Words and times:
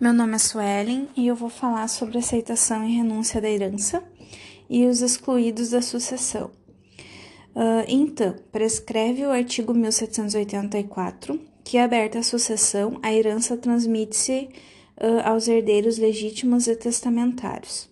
Meu 0.00 0.12
nome 0.12 0.34
é 0.34 0.38
Suelen 0.38 1.08
e 1.16 1.28
eu 1.28 1.36
vou 1.36 1.48
falar 1.48 1.86
sobre 1.86 2.18
aceitação 2.18 2.84
e 2.84 2.96
renúncia 2.96 3.40
da 3.40 3.48
herança 3.48 4.02
e 4.68 4.86
os 4.86 5.00
excluídos 5.00 5.70
da 5.70 5.80
sucessão. 5.80 6.50
Uh, 7.54 7.86
então, 7.86 8.34
prescreve 8.50 9.24
o 9.24 9.30
artigo 9.30 9.72
1784 9.72 11.40
que, 11.62 11.78
aberta 11.78 12.18
a 12.18 12.22
sucessão, 12.24 12.98
a 13.04 13.12
herança 13.12 13.56
transmite-se 13.56 14.48
uh, 15.00 15.28
aos 15.28 15.46
herdeiros 15.46 15.96
legítimos 15.96 16.66
e 16.66 16.74
testamentários. 16.74 17.88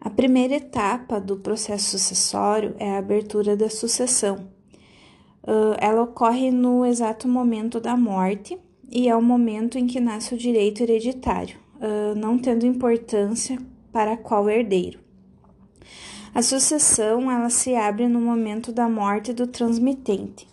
A 0.00 0.08
primeira 0.08 0.54
etapa 0.54 1.20
do 1.20 1.36
processo 1.38 1.98
sucessório 1.98 2.76
é 2.78 2.88
a 2.88 2.98
abertura 2.98 3.56
da 3.56 3.68
sucessão. 3.68 4.48
Uh, 5.42 5.74
ela 5.80 6.02
ocorre 6.02 6.52
no 6.52 6.86
exato 6.86 7.26
momento 7.26 7.80
da 7.80 7.96
morte 7.96 8.56
e 8.90 9.08
é 9.08 9.14
o 9.14 9.22
momento 9.22 9.78
em 9.78 9.86
que 9.86 10.00
nasce 10.00 10.34
o 10.34 10.38
direito 10.38 10.82
hereditário, 10.82 11.56
não 12.16 12.38
tendo 12.38 12.66
importância 12.66 13.58
para 13.92 14.16
qual 14.16 14.50
herdeiro. 14.50 14.98
A 16.34 16.42
sucessão 16.42 17.30
ela 17.30 17.50
se 17.50 17.74
abre 17.74 18.06
no 18.06 18.20
momento 18.20 18.72
da 18.72 18.88
morte 18.88 19.32
do 19.32 19.46
transmitente. 19.46 20.48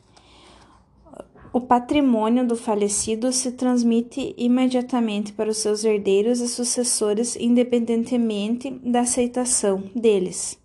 O 1.54 1.62
patrimônio 1.62 2.46
do 2.46 2.56
falecido 2.56 3.32
se 3.32 3.52
transmite 3.52 4.36
imediatamente 4.38 5.34
para 5.34 5.50
os 5.50 5.58
seus 5.58 5.84
herdeiros 5.84 6.40
e 6.40 6.48
sucessores, 6.48 7.36
independentemente 7.36 8.70
da 8.70 9.02
aceitação 9.02 9.84
deles. 9.96 10.60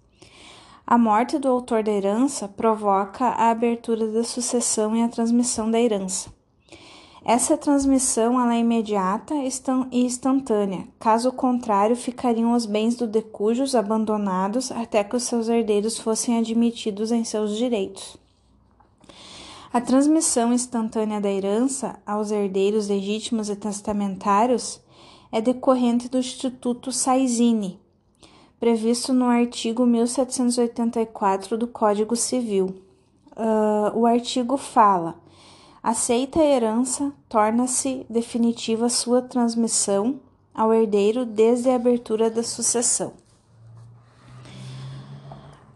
A 0.86 0.98
morte 0.98 1.38
do 1.38 1.48
autor 1.48 1.82
da 1.82 1.92
herança 1.92 2.48
provoca 2.48 3.24
a 3.24 3.50
abertura 3.50 4.08
da 4.08 4.24
sucessão 4.24 4.94
e 4.96 5.02
a 5.02 5.08
transmissão 5.08 5.70
da 5.70 5.80
herança. 5.80 6.30
Essa 7.24 7.56
transmissão 7.56 8.40
ela 8.40 8.56
é 8.56 8.58
imediata 8.58 9.32
e 9.92 10.04
instantânea, 10.04 10.88
caso 10.98 11.30
contrário, 11.30 11.94
ficariam 11.94 12.52
os 12.52 12.66
bens 12.66 12.96
do 12.96 13.06
decujos 13.06 13.76
abandonados 13.76 14.72
até 14.72 15.04
que 15.04 15.14
os 15.14 15.22
seus 15.22 15.48
herdeiros 15.48 16.00
fossem 16.00 16.36
admitidos 16.36 17.12
em 17.12 17.22
seus 17.22 17.56
direitos. 17.56 18.16
A 19.72 19.80
transmissão 19.80 20.52
instantânea 20.52 21.20
da 21.20 21.30
herança 21.30 21.96
aos 22.04 22.32
herdeiros 22.32 22.88
legítimos 22.88 23.48
e 23.48 23.54
testamentários 23.54 24.80
é 25.30 25.40
decorrente 25.40 26.08
do 26.08 26.18
Instituto 26.18 26.90
Saizini, 26.90 27.78
previsto 28.58 29.12
no 29.12 29.26
artigo 29.26 29.86
1784 29.86 31.56
do 31.56 31.68
Código 31.68 32.16
Civil. 32.16 32.74
Uh, 33.34 33.96
o 33.96 34.06
artigo 34.06 34.56
fala 34.56 35.21
Aceita 35.82 36.38
a 36.38 36.44
herança, 36.44 37.12
torna-se 37.28 38.06
definitiva 38.08 38.88
sua 38.88 39.20
transmissão 39.20 40.20
ao 40.54 40.72
herdeiro 40.72 41.26
desde 41.26 41.70
a 41.70 41.74
abertura 41.74 42.30
da 42.30 42.44
sucessão. 42.44 43.14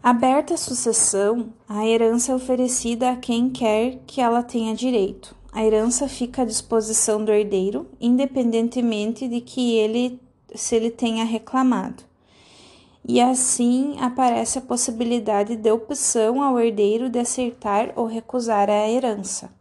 Aberta 0.01 0.53
a 0.53 0.57
sucessão, 0.57 1.49
a 1.67 1.85
herança 1.85 2.31
é 2.31 2.35
oferecida 2.35 3.11
a 3.11 3.17
quem 3.17 3.49
quer 3.49 3.99
que 4.07 4.21
ela 4.21 4.41
tenha 4.41 4.73
direito. 4.73 5.35
A 5.51 5.65
herança 5.65 6.07
fica 6.07 6.43
à 6.43 6.45
disposição 6.45 7.25
do 7.25 7.33
herdeiro, 7.33 7.85
independentemente 7.99 9.27
de 9.27 9.41
que 9.41 9.75
ele 9.75 10.21
se 10.55 10.73
ele 10.73 10.89
tenha 10.89 11.25
reclamado. 11.25 12.03
E 13.05 13.19
assim 13.19 13.97
aparece 13.99 14.57
a 14.57 14.61
possibilidade 14.61 15.57
de 15.57 15.69
opção 15.69 16.41
ao 16.41 16.57
herdeiro 16.57 17.09
de 17.09 17.19
aceitar 17.19 17.91
ou 17.97 18.05
recusar 18.05 18.69
a 18.69 18.89
herança. 18.89 19.56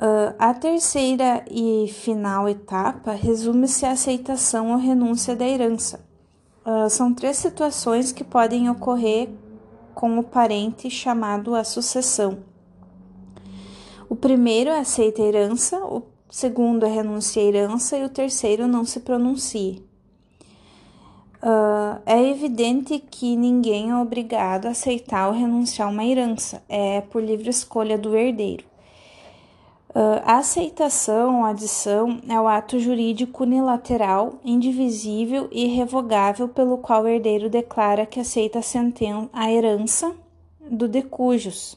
Uh, 0.00 0.34
a 0.38 0.54
terceira 0.54 1.44
e 1.50 1.86
final 1.88 2.48
etapa 2.48 3.12
resume-se 3.12 3.84
a 3.84 3.90
aceitação 3.90 4.70
ou 4.70 4.78
renúncia 4.78 5.36
da 5.36 5.46
herança. 5.46 6.00
Uh, 6.64 6.88
são 6.88 7.12
três 7.12 7.36
situações 7.36 8.10
que 8.10 8.24
podem 8.24 8.70
ocorrer 8.70 9.28
com 9.94 10.18
o 10.18 10.22
parente 10.22 10.88
chamado 10.88 11.54
a 11.54 11.64
sucessão. 11.64 12.38
O 14.08 14.16
primeiro 14.16 14.72
aceita 14.72 15.20
a 15.20 15.26
herança, 15.26 15.76
o 15.84 16.02
segundo 16.30 16.86
renuncia 16.86 17.42
à 17.42 17.44
herança 17.44 17.98
e 17.98 18.02
o 18.02 18.08
terceiro 18.08 18.66
não 18.66 18.86
se 18.86 19.00
pronuncie. 19.00 19.84
Uh, 21.42 22.00
é 22.06 22.26
evidente 22.26 22.98
que 22.98 23.36
ninguém 23.36 23.90
é 23.90 23.96
obrigado 23.96 24.64
a 24.64 24.70
aceitar 24.70 25.28
ou 25.28 25.34
renunciar 25.34 25.90
uma 25.90 26.06
herança, 26.06 26.62
é 26.70 27.02
por 27.02 27.22
livre 27.22 27.50
escolha 27.50 27.98
do 27.98 28.16
herdeiro. 28.16 28.69
Uh, 29.90 30.22
a 30.24 30.38
aceitação 30.38 31.44
adição 31.44 32.20
é 32.28 32.40
o 32.40 32.46
ato 32.46 32.78
jurídico 32.78 33.42
unilateral, 33.42 34.38
indivisível 34.44 35.48
e 35.50 35.64
irrevogável 35.64 36.48
pelo 36.48 36.78
qual 36.78 37.02
o 37.02 37.08
herdeiro 37.08 37.50
declara 37.50 38.06
que 38.06 38.20
aceita 38.20 38.60
a, 38.60 39.28
a 39.32 39.50
herança 39.50 40.14
do 40.60 40.86
decujus. 40.86 41.76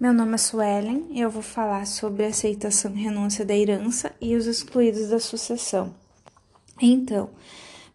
Meu 0.00 0.14
nome 0.14 0.34
é 0.34 0.38
Suelen 0.38 1.06
e 1.10 1.20
eu 1.20 1.28
vou 1.28 1.42
falar 1.42 1.86
sobre 1.86 2.24
aceitação 2.24 2.92
e 2.94 3.02
renúncia 3.02 3.44
da 3.44 3.54
herança 3.54 4.14
e 4.18 4.34
os 4.34 4.46
excluídos 4.46 5.10
da 5.10 5.18
sucessão. 5.18 5.94
Então, 6.80 7.28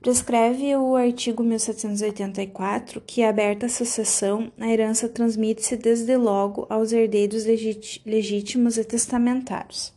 Prescreve 0.01 0.75
o 0.75 0.95
artigo 0.95 1.43
1784 1.43 2.99
que, 3.01 3.21
aberta 3.23 3.67
a 3.67 3.69
sucessão, 3.69 4.51
a 4.59 4.67
herança 4.67 5.07
transmite-se 5.07 5.77
desde 5.77 6.17
logo 6.17 6.65
aos 6.71 6.91
herdeiros 6.91 7.45
legítimos 8.03 8.79
e 8.79 8.83
testamentários. 8.83 9.93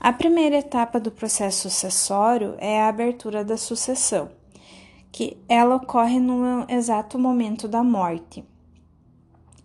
A 0.00 0.10
primeira 0.10 0.56
etapa 0.56 0.98
do 0.98 1.10
processo 1.10 1.68
sucessório 1.68 2.54
é 2.56 2.80
a 2.80 2.88
abertura 2.88 3.44
da 3.44 3.58
sucessão, 3.58 4.30
que 5.12 5.36
ela 5.50 5.76
ocorre 5.76 6.18
no 6.18 6.64
exato 6.66 7.18
momento 7.18 7.68
da 7.68 7.84
morte. 7.84 8.42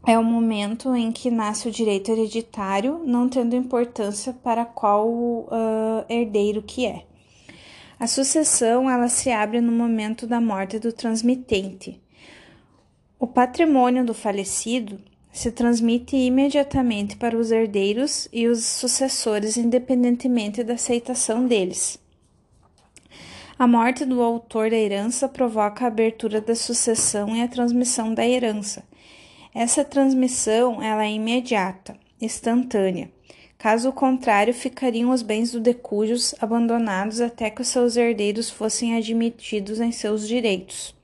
É 0.05 0.19
o 0.19 0.23
momento 0.23 0.93
em 0.93 1.13
que 1.13 1.31
nasce 1.31 1.69
o 1.69 1.71
direito 1.71 2.11
hereditário, 2.11 3.01
não 3.05 3.29
tendo 3.29 3.55
importância 3.55 4.33
para 4.33 4.65
qual 4.65 5.07
uh, 5.07 5.47
herdeiro 6.09 6.61
que 6.61 6.85
é. 6.85 7.08
A 7.99 8.07
sucessão 8.07 8.89
ela 8.89 9.09
se 9.09 9.29
abre 9.29 9.59
no 9.59 9.73
momento 9.73 10.25
da 10.25 10.39
morte 10.39 10.79
do 10.79 10.93
transmitente. 10.93 12.01
O 13.19 13.27
patrimônio 13.27 14.05
do 14.05 14.13
falecido 14.13 14.97
se 15.33 15.51
transmite 15.51 16.15
imediatamente 16.15 17.17
para 17.17 17.37
os 17.37 17.51
herdeiros 17.51 18.29
e 18.31 18.47
os 18.47 18.63
sucessores, 18.63 19.57
independentemente 19.57 20.63
da 20.63 20.75
aceitação 20.75 21.45
deles. 21.45 21.99
A 23.57 23.67
morte 23.67 24.05
do 24.05 24.21
autor 24.21 24.69
da 24.69 24.77
herança 24.77 25.27
provoca 25.27 25.83
a 25.83 25.89
abertura 25.89 26.39
da 26.39 26.55
sucessão 26.55 27.35
e 27.35 27.41
a 27.41 27.49
transmissão 27.49 28.13
da 28.13 28.25
herança. 28.25 28.81
Essa 29.53 29.83
transmissão 29.83 30.81
ela 30.81 31.03
é 31.03 31.11
imediata, 31.11 31.97
instantânea. 32.21 33.11
Caso 33.59 33.91
contrário, 33.91 34.53
ficariam 34.53 35.11
os 35.11 35.21
bens 35.21 35.51
do 35.51 35.59
decujus 35.59 36.33
abandonados 36.39 37.19
até 37.19 37.49
que 37.49 37.61
os 37.61 37.67
seus 37.67 37.97
herdeiros 37.97 38.49
fossem 38.49 38.95
admitidos 38.95 39.81
em 39.81 39.91
seus 39.91 40.25
direitos. 40.25 40.95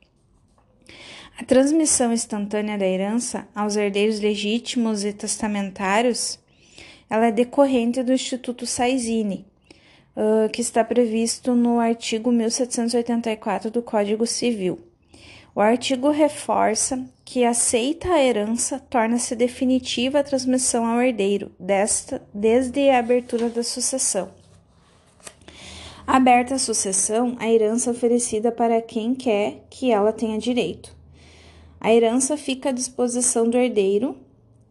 A 1.38 1.44
transmissão 1.44 2.14
instantânea 2.14 2.78
da 2.78 2.88
herança 2.88 3.46
aos 3.54 3.76
herdeiros 3.76 4.22
legítimos 4.22 5.04
e 5.04 5.12
testamentários 5.12 6.40
ela 7.10 7.26
é 7.26 7.32
decorrente 7.32 8.02
do 8.02 8.14
Instituto 8.14 8.66
Saizini, 8.66 9.46
uh, 10.16 10.50
que 10.50 10.62
está 10.62 10.82
previsto 10.82 11.56
no 11.56 11.78
artigo 11.78 12.32
1784 12.32 13.70
do 13.70 13.82
Código 13.82 14.26
Civil. 14.26 14.80
O 15.54 15.60
artigo 15.60 16.10
reforça 16.10 17.06
que 17.26 17.44
aceita 17.44 18.08
a 18.10 18.24
herança 18.24 18.80
torna-se 18.88 19.36
definitiva 19.36 20.20
a 20.20 20.24
transmissão 20.24 20.86
ao 20.86 21.02
herdeiro, 21.02 21.52
desta, 21.60 22.22
desde 22.32 22.88
a 22.88 23.00
abertura 23.00 23.50
da 23.50 23.64
sucessão. 23.64 24.30
Aberta 26.06 26.54
a 26.54 26.60
sucessão, 26.60 27.36
a 27.40 27.50
herança 27.50 27.90
oferecida 27.90 28.52
para 28.52 28.80
quem 28.80 29.16
quer 29.16 29.66
que 29.72 29.92
ela 29.92 30.14
tenha 30.14 30.38
direito. 30.38 30.96
A 31.82 31.92
herança 31.92 32.38
fica 32.38 32.70
à 32.70 32.72
disposição 32.72 33.50
do 33.50 33.58
herdeiro, 33.58 34.12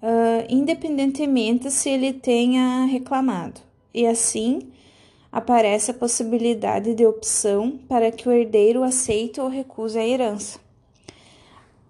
uh, 0.01 0.47
independentemente 0.49 1.73
se 1.73 1.91
ele 1.91 2.13
tenha 2.13 2.85
reclamado, 2.85 3.61
e 3.93 4.07
assim 4.07 4.71
aparece 5.31 5.91
a 5.91 5.95
possibilidade 5.95 6.95
de 6.95 7.05
opção 7.05 7.81
para 7.89 8.13
que 8.13 8.29
o 8.29 8.33
herdeiro 8.33 8.85
aceite 8.85 9.41
ou 9.41 9.49
recuse 9.49 9.99
a 9.99 10.07
herança. 10.07 10.64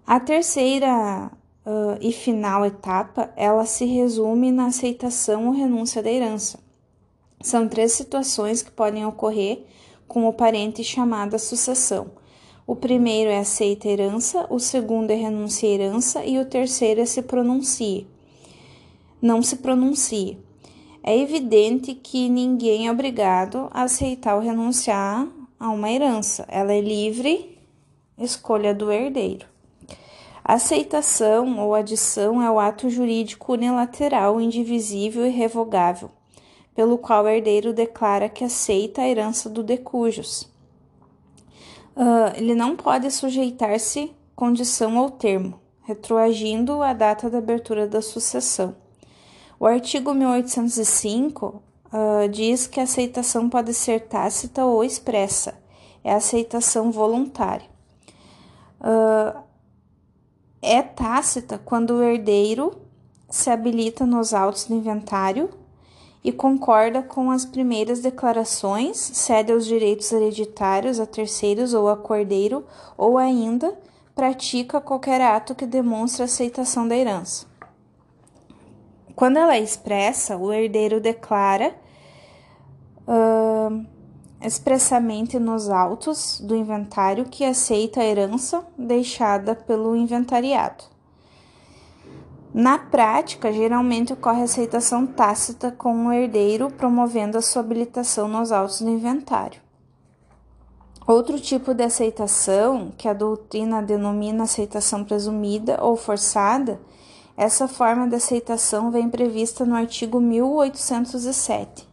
A 0.07 0.19
terceira 0.19 1.31
uh, 1.65 1.97
e 1.99 2.11
final 2.11 2.63
etapa, 2.63 3.33
ela 3.35 3.65
se 3.65 3.85
resume 3.85 4.51
na 4.51 4.67
aceitação 4.67 5.47
ou 5.47 5.51
renúncia 5.51 6.03
da 6.03 6.11
herança. 6.11 6.59
São 7.41 7.67
três 7.67 7.93
situações 7.93 8.61
que 8.61 8.69
podem 8.69 9.03
ocorrer 9.03 9.63
com 10.07 10.27
o 10.27 10.33
parente 10.33 10.83
chamada 10.83 11.39
sucessão. 11.39 12.11
O 12.67 12.75
primeiro 12.75 13.31
é 13.31 13.39
aceita 13.39 13.87
a 13.87 13.91
herança, 13.91 14.45
o 14.51 14.59
segundo 14.59 15.09
é 15.09 15.15
renuncia 15.15 15.69
a 15.69 15.71
herança 15.71 16.23
e 16.23 16.37
o 16.37 16.45
terceiro 16.45 17.01
é 17.01 17.05
se 17.05 17.23
pronuncie. 17.23 18.05
não 19.19 19.41
se 19.41 19.55
pronuncie. 19.55 20.37
É 21.01 21.17
evidente 21.17 21.95
que 21.95 22.29
ninguém 22.29 22.87
é 22.87 22.91
obrigado 22.91 23.69
a 23.71 23.83
aceitar 23.83 24.35
ou 24.35 24.41
renunciar 24.41 25.27
a 25.59 25.69
uma 25.71 25.89
herança. 25.89 26.45
Ela 26.47 26.73
é 26.73 26.81
livre 26.81 27.57
escolha 28.19 28.73
do 28.73 28.91
herdeiro. 28.91 29.54
Aceitação 30.53 31.59
ou 31.59 31.73
adição 31.73 32.39
é 32.39 32.51
o 32.51 32.59
ato 32.59 32.87
jurídico 32.87 33.53
unilateral, 33.53 34.39
indivisível 34.39 35.25
e 35.25 35.29
revogável, 35.29 36.11
pelo 36.75 36.99
qual 36.99 37.23
o 37.23 37.27
herdeiro 37.27 37.73
declara 37.73 38.29
que 38.29 38.43
aceita 38.43 39.01
a 39.01 39.07
herança 39.07 39.49
do 39.49 39.63
decujus. 39.63 40.43
Uh, 41.95 42.35
ele 42.35 42.53
não 42.53 42.75
pode 42.75 43.09
sujeitar-se 43.09 44.13
condição 44.35 44.97
ou 44.97 45.09
termo, 45.09 45.59
retroagindo 45.81 46.83
a 46.83 46.93
data 46.93 47.27
da 47.27 47.39
abertura 47.39 47.87
da 47.87 48.01
sucessão. 48.01 48.75
O 49.59 49.65
artigo 49.65 50.13
1805 50.13 51.45
uh, 51.45 51.61
ah, 51.91 52.27
diz 52.27 52.67
que 52.67 52.79
a 52.79 52.83
aceitação 52.83 53.49
pode 53.49 53.73
ser 53.73 54.01
tácita 54.01 54.65
ou 54.65 54.83
expressa, 54.83 55.57
é 56.03 56.13
aceitação 56.13 56.91
voluntária. 56.91 57.65
Uh, 58.81 59.44
é 60.65 60.81
tácita 60.81 61.61
quando 61.63 61.91
o 61.91 62.03
herdeiro 62.03 62.75
se 63.29 63.49
habilita 63.51 64.05
nos 64.05 64.33
autos 64.33 64.65
do 64.65 64.73
inventário 64.73 65.49
e 66.23 66.31
concorda 66.31 67.03
com 67.03 67.29
as 67.29 67.45
primeiras 67.45 67.99
declarações, 67.99 68.97
cede 68.97 69.53
os 69.53 69.65
direitos 69.65 70.11
hereditários 70.11 70.99
a 70.99 71.05
terceiros 71.05 71.75
ou 71.75 71.87
a 71.87 71.95
cordeiro, 71.95 72.65
ou 72.97 73.19
ainda 73.19 73.77
pratica 74.15 74.81
qualquer 74.81 75.21
ato 75.21 75.53
que 75.53 75.67
demonstre 75.67 76.23
aceitação 76.23 76.87
da 76.87 76.95
herança. 76.95 77.45
Quando 79.15 79.37
ela 79.37 79.55
é 79.55 79.59
expressa, 79.59 80.35
o 80.35 80.51
herdeiro 80.51 80.99
declara 80.99 81.75
uh, 83.07 83.85
expressamente 84.45 85.39
nos 85.39 85.69
autos 85.69 86.39
do 86.39 86.55
inventário 86.55 87.25
que 87.25 87.43
aceita 87.43 87.99
a 87.99 88.05
herança 88.05 88.65
deixada 88.77 89.55
pelo 89.55 89.95
inventariado. 89.95 90.83
Na 92.53 92.77
prática, 92.77 93.51
geralmente 93.51 94.13
ocorre 94.13 94.43
aceitação 94.43 95.05
tácita 95.05 95.71
com 95.71 96.05
o 96.07 96.11
herdeiro 96.13 96.71
promovendo 96.71 97.37
a 97.37 97.41
sua 97.41 97.61
habilitação 97.61 98.27
nos 98.27 98.51
autos 98.51 98.81
do 98.81 98.89
inventário. 98.89 99.59
Outro 101.05 101.39
tipo 101.39 101.73
de 101.73 101.83
aceitação, 101.83 102.91
que 102.97 103.07
a 103.07 103.13
doutrina 103.13 103.81
denomina 103.81 104.43
aceitação 104.43 105.03
presumida 105.03 105.77
ou 105.83 105.95
forçada, 105.95 106.79
essa 107.37 107.67
forma 107.67 108.07
de 108.07 108.15
aceitação 108.15 108.89
vem 108.89 109.09
prevista 109.09 109.65
no 109.65 109.75
artigo 109.75 110.21
1807, 110.21 111.84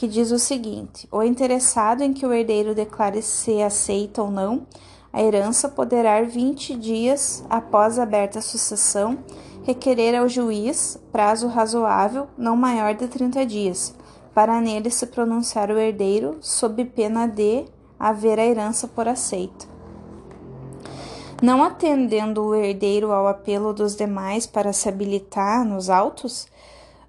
que 0.00 0.08
diz 0.08 0.30
o 0.32 0.38
seguinte: 0.38 1.06
o 1.12 1.22
interessado 1.22 2.00
em 2.00 2.14
que 2.14 2.24
o 2.24 2.32
herdeiro 2.32 2.74
declare 2.74 3.20
se 3.20 3.60
aceita 3.60 4.22
ou 4.22 4.30
não 4.30 4.66
a 5.12 5.22
herança 5.22 5.68
poderá 5.68 6.22
20 6.22 6.74
dias 6.74 7.44
após 7.50 7.98
aberta 7.98 8.38
a 8.38 8.42
sucessão 8.42 9.18
requerer 9.62 10.14
ao 10.14 10.26
juiz 10.26 10.98
prazo 11.12 11.48
razoável, 11.48 12.28
não 12.38 12.56
maior 12.56 12.94
de 12.94 13.08
30 13.08 13.44
dias, 13.44 13.94
para 14.32 14.58
nele 14.58 14.88
se 14.88 15.06
pronunciar 15.06 15.70
o 15.70 15.78
herdeiro, 15.78 16.38
sob 16.40 16.82
pena 16.86 17.26
de 17.26 17.66
haver 17.98 18.40
a 18.40 18.46
herança 18.46 18.88
por 18.88 19.06
aceita. 19.06 19.66
Não 21.42 21.62
atendendo 21.62 22.42
o 22.42 22.54
herdeiro 22.54 23.12
ao 23.12 23.28
apelo 23.28 23.74
dos 23.74 23.96
demais 23.96 24.46
para 24.46 24.72
se 24.72 24.88
habilitar 24.88 25.62
nos 25.62 25.90
autos, 25.90 26.46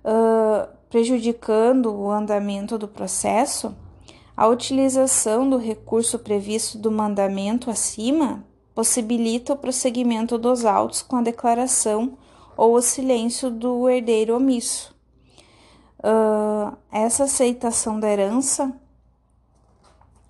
uh, 0.03 0.80
prejudicando 0.91 1.91
o 1.91 2.11
andamento 2.11 2.77
do 2.77 2.87
processo, 2.87 3.73
a 4.35 4.45
utilização 4.47 5.49
do 5.49 5.57
recurso 5.57 6.19
previsto 6.19 6.77
do 6.77 6.91
mandamento 6.91 7.71
acima 7.71 8.45
possibilita 8.75 9.53
o 9.53 9.57
prosseguimento 9.57 10.37
dos 10.37 10.65
autos 10.65 11.01
com 11.01 11.15
a 11.15 11.21
declaração 11.21 12.17
ou 12.57 12.75
o 12.75 12.81
silêncio 12.81 13.49
do 13.49 13.89
herdeiro 13.89 14.35
omisso. 14.35 14.93
Uh, 15.99 16.75
essa 16.91 17.23
aceitação 17.23 17.97
da 17.97 18.09
herança 18.09 18.73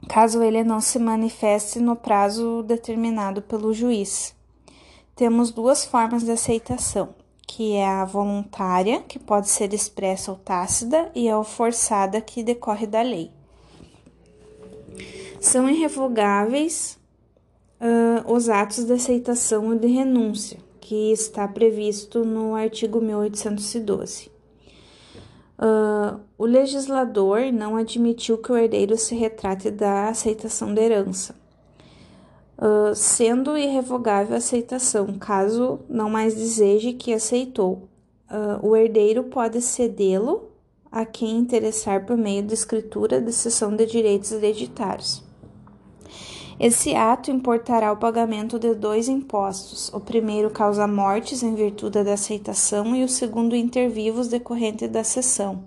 caso 0.08 0.44
ele 0.44 0.64
não 0.64 0.80
se 0.80 1.00
manifeste 1.00 1.80
no 1.80 1.96
prazo 1.96 2.62
determinado 2.64 3.42
pelo 3.42 3.74
juiz. 3.74 4.36
Temos 5.16 5.50
duas 5.50 5.86
formas 5.86 6.24
de 6.24 6.32
aceitação, 6.32 7.16
que 7.54 7.74
é 7.74 7.86
a 7.86 8.06
voluntária, 8.06 9.02
que 9.02 9.20
pode 9.20 9.50
ser 9.50 9.74
expressa 9.74 10.32
ou 10.32 10.38
tácita, 10.38 11.12
e 11.14 11.30
a 11.30 11.44
forçada, 11.44 12.22
que 12.22 12.42
decorre 12.42 12.88
da 12.88 13.02
lei. 13.02 13.30
São 15.38 15.70
irrevogáveis 15.70 16.98
uh, 17.82 18.34
os 18.34 18.48
atos 18.48 18.86
de 18.86 18.94
aceitação 18.94 19.74
e 19.74 19.80
de 19.80 19.88
renúncia, 19.88 20.60
que 20.80 21.12
está 21.12 21.46
previsto 21.46 22.24
no 22.24 22.56
artigo 22.56 23.02
1812. 23.02 24.32
Uh, 25.60 26.22
o 26.38 26.46
legislador 26.46 27.52
não 27.52 27.76
admitiu 27.76 28.38
que 28.38 28.54
o 28.54 28.58
herdeiro 28.58 28.98
se 28.98 29.14
retrate 29.14 29.70
da 29.70 30.08
aceitação 30.08 30.74
da 30.74 30.82
herança, 30.82 31.36
sendo 32.96 33.58
irrevogável 33.58 34.36
a 34.36 34.38
aceitação, 34.38 35.18
caso 35.18 35.80
não 35.90 36.10
mais 36.10 36.36
deseje 36.36 36.94
que 36.94 37.14
aceitou. 37.14 37.90
Uh, 38.30 38.66
o 38.66 38.76
herdeiro 38.78 39.24
pode 39.24 39.62
cedê-lo 39.62 40.52
a 40.92 41.06
quem 41.06 41.38
interessar 41.38 42.06
por 42.06 42.16
meio 42.16 42.44
de 42.44 42.54
escritura 42.54 43.20
de 43.20 43.32
cessão 43.32 43.76
de 43.76 43.86
direitos 43.86 44.32
hereditários. 44.32 45.24
Esse 46.60 46.94
ato 46.94 47.32
importará 47.32 47.92
o 47.92 47.98
pagamento 47.98 48.60
de 48.60 48.76
dois 48.76 49.10
impostos. 49.10 49.90
O 49.94 50.00
primeiro 50.00 50.52
causa 50.52 50.86
mortes 50.86 51.42
em 51.42 51.56
virtude 51.56 52.04
da 52.04 52.14
aceitação 52.14 52.96
e 52.96 53.04
o 53.04 53.10
segundo 53.10 53.56
intervivos 53.56 54.28
decorrente 54.28 54.88
da 54.88 55.04
cessão. 55.04 55.64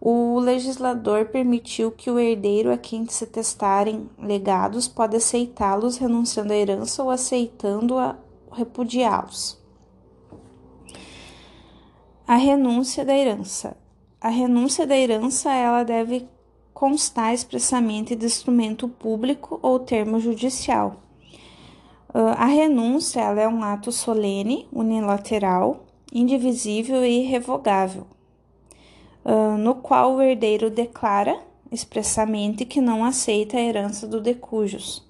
O 0.00 0.38
legislador 0.38 1.26
permitiu 1.26 1.90
que 1.90 2.10
o 2.10 2.18
herdeiro 2.18 2.72
a 2.72 2.78
quem 2.78 3.06
se 3.08 3.26
testarem 3.26 4.08
legados 4.18 4.86
pode 4.86 5.16
aceitá-los 5.16 5.96
renunciando 5.96 6.52
à 6.52 6.56
herança 6.56 7.02
ou 7.02 7.10
aceitando-a 7.10 8.16
repudiá-los. 8.52 9.58
A 12.26 12.36
renúncia 12.36 13.04
da 13.04 13.16
herança. 13.16 13.76
A 14.20 14.28
renúncia 14.28 14.86
da 14.86 14.96
herança 14.96 15.52
ela 15.52 15.82
deve 15.82 16.28
constar 16.72 17.34
expressamente 17.34 18.14
de 18.14 18.26
instrumento 18.26 18.88
público 18.88 19.58
ou 19.62 19.80
termo 19.80 20.20
judicial. 20.20 20.96
Ah, 22.14 22.44
a 22.44 22.46
renúncia 22.46 23.20
é 23.20 23.48
um 23.48 23.64
ato 23.64 23.90
solene, 23.90 24.68
unilateral, 24.72 25.86
indivisível 26.12 27.04
e 27.04 27.24
irrevogável, 27.24 28.06
no 29.58 29.74
qual 29.74 30.14
o 30.14 30.22
herdeiro 30.22 30.70
declara 30.70 31.38
expressamente 31.70 32.64
que 32.64 32.80
não 32.80 33.04
aceita 33.04 33.56
a 33.56 33.60
herança 33.60 34.06
do 34.06 34.20
decujus. 34.20 35.06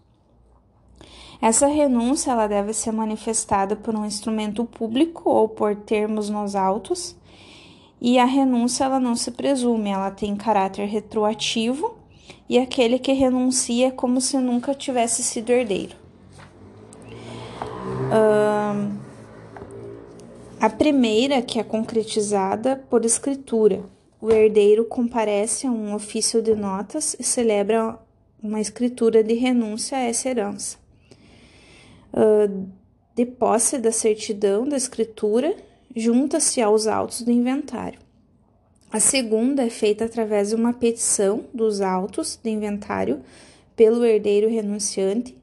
Essa 1.40 1.68
renúncia 1.68 2.32
ela 2.32 2.48
deve 2.48 2.72
ser 2.72 2.90
manifestada 2.90 3.76
por 3.76 3.94
um 3.94 4.04
instrumento 4.04 4.64
público 4.64 5.30
ou 5.30 5.48
por 5.48 5.76
termos 5.76 6.28
nos 6.28 6.56
autos 6.56 7.16
e 8.00 8.18
a 8.18 8.24
renúncia 8.24 8.84
ela 8.84 8.98
não 8.98 9.14
se 9.14 9.30
presume, 9.30 9.90
ela 9.90 10.10
tem 10.10 10.34
caráter 10.34 10.86
retroativo 10.86 11.96
e 12.48 12.58
aquele 12.58 12.98
que 12.98 13.12
renuncia 13.12 13.88
é 13.88 13.90
como 13.90 14.20
se 14.20 14.36
nunca 14.38 14.74
tivesse 14.74 15.22
sido 15.22 15.50
herdeiro. 15.50 15.94
Uh, 18.08 18.98
a 20.60 20.70
primeira, 20.70 21.40
que 21.40 21.60
é 21.60 21.62
concretizada 21.62 22.84
por 22.90 23.04
escritura. 23.04 23.84
O 24.20 24.30
herdeiro 24.30 24.84
comparece 24.84 25.66
a 25.66 25.70
um 25.70 25.94
ofício 25.94 26.42
de 26.42 26.54
notas 26.54 27.14
e 27.18 27.22
celebra 27.22 27.98
uma 28.42 28.60
escritura 28.60 29.22
de 29.22 29.34
renúncia 29.34 29.96
a 29.96 30.02
essa 30.02 30.28
herança. 30.28 30.76
Uh, 32.12 32.68
de 33.14 33.26
posse 33.26 33.78
da 33.78 33.92
certidão 33.92 34.68
da 34.68 34.76
escritura 34.76 35.56
junta-se 35.94 36.60
aos 36.60 36.86
autos 36.86 37.22
do 37.22 37.30
inventário. 37.30 37.98
A 38.90 39.00
segunda 39.00 39.62
é 39.62 39.70
feita 39.70 40.04
através 40.04 40.48
de 40.48 40.54
uma 40.54 40.72
petição 40.72 41.44
dos 41.52 41.80
autos 41.80 42.36
do 42.42 42.48
inventário 42.48 43.20
pelo 43.76 44.04
herdeiro 44.04 44.48
renunciante 44.48 45.36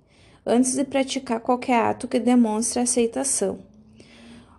antes 0.45 0.75
de 0.75 0.83
praticar 0.83 1.39
qualquer 1.39 1.79
ato 1.79 2.07
que 2.07 2.19
demonstre 2.19 2.79
aceitação. 2.79 3.59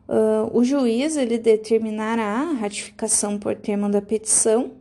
Uh, 0.09 0.57
o 0.57 0.63
juiz 0.63 1.17
ele 1.17 1.37
determinará 1.37 2.41
a 2.41 2.53
ratificação 2.53 3.39
por 3.39 3.57
termo 3.57 3.89
da 3.89 4.01
petição 4.01 4.73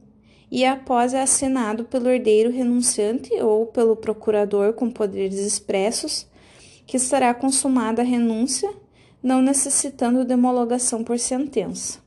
e 0.52 0.64
após 0.64 1.14
é 1.14 1.22
assinado 1.22 1.86
pelo 1.86 2.10
herdeiro 2.10 2.52
renunciante 2.52 3.34
ou 3.42 3.66
pelo 3.66 3.96
procurador 3.96 4.74
com 4.74 4.92
poderes 4.92 5.40
expressos, 5.40 6.28
que 6.86 6.98
estará 6.98 7.34
consumada 7.34 8.04
a 8.04 8.06
renúncia 8.06 8.72
não 9.22 9.42
necessitando 9.42 10.24
de 10.24 10.36
homologação 10.36 11.04
por 11.04 11.18
sentença. 11.18 11.98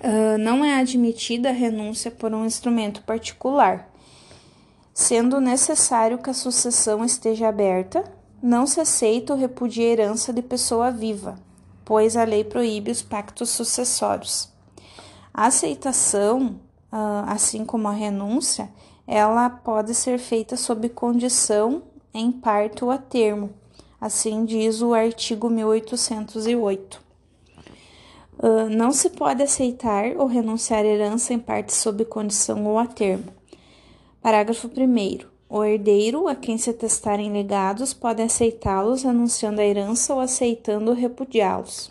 Uh, 0.00 0.38
não 0.38 0.64
é 0.64 0.76
admitida 0.76 1.48
a 1.48 1.52
renúncia 1.52 2.08
por 2.08 2.32
um 2.32 2.46
instrumento 2.46 3.02
particular. 3.02 3.90
Sendo 4.94 5.40
necessário 5.40 6.18
que 6.18 6.30
a 6.30 6.34
sucessão 6.34 7.04
esteja 7.04 7.48
aberta, 7.48 8.04
não 8.40 8.64
se 8.64 8.80
aceita 8.80 9.32
ou 9.32 9.38
repudia 9.38 9.88
herança 9.88 10.32
de 10.32 10.40
pessoa 10.40 10.92
viva, 10.92 11.36
pois 11.88 12.18
a 12.18 12.24
lei 12.24 12.44
proíbe 12.44 12.90
os 12.90 13.00
pactos 13.00 13.48
sucessórios. 13.48 14.52
A 15.32 15.46
aceitação, 15.46 16.60
uh, 16.92 17.24
assim 17.26 17.64
como 17.64 17.88
a 17.88 17.92
renúncia, 17.92 18.68
ela 19.06 19.48
pode 19.48 19.94
ser 19.94 20.18
feita 20.18 20.54
sob 20.54 20.86
condição 20.90 21.84
em 22.12 22.30
parte 22.30 22.84
ou 22.84 22.90
a 22.90 22.98
termo, 22.98 23.54
assim 23.98 24.44
diz 24.44 24.82
o 24.82 24.92
artigo 24.92 25.48
1808. 25.48 27.00
Uh, 28.38 28.68
não 28.68 28.92
se 28.92 29.08
pode 29.08 29.42
aceitar 29.42 30.14
ou 30.18 30.26
renunciar 30.26 30.84
herança 30.84 31.32
em 31.32 31.38
parte 31.38 31.74
sob 31.74 32.04
condição 32.04 32.66
ou 32.66 32.78
a 32.78 32.86
termo. 32.86 33.32
Parágrafo 34.20 34.68
1. 34.68 35.37
O 35.48 35.64
herdeiro, 35.64 36.28
a 36.28 36.34
quem 36.34 36.58
se 36.58 36.70
atestarem 36.70 37.32
legados, 37.32 37.94
pode 37.94 38.20
aceitá-los 38.20 39.02
renunciando 39.02 39.60
à 39.60 39.64
herança 39.64 40.14
ou 40.14 40.20
aceitando 40.20 40.92
repudiá-los. 40.92 41.90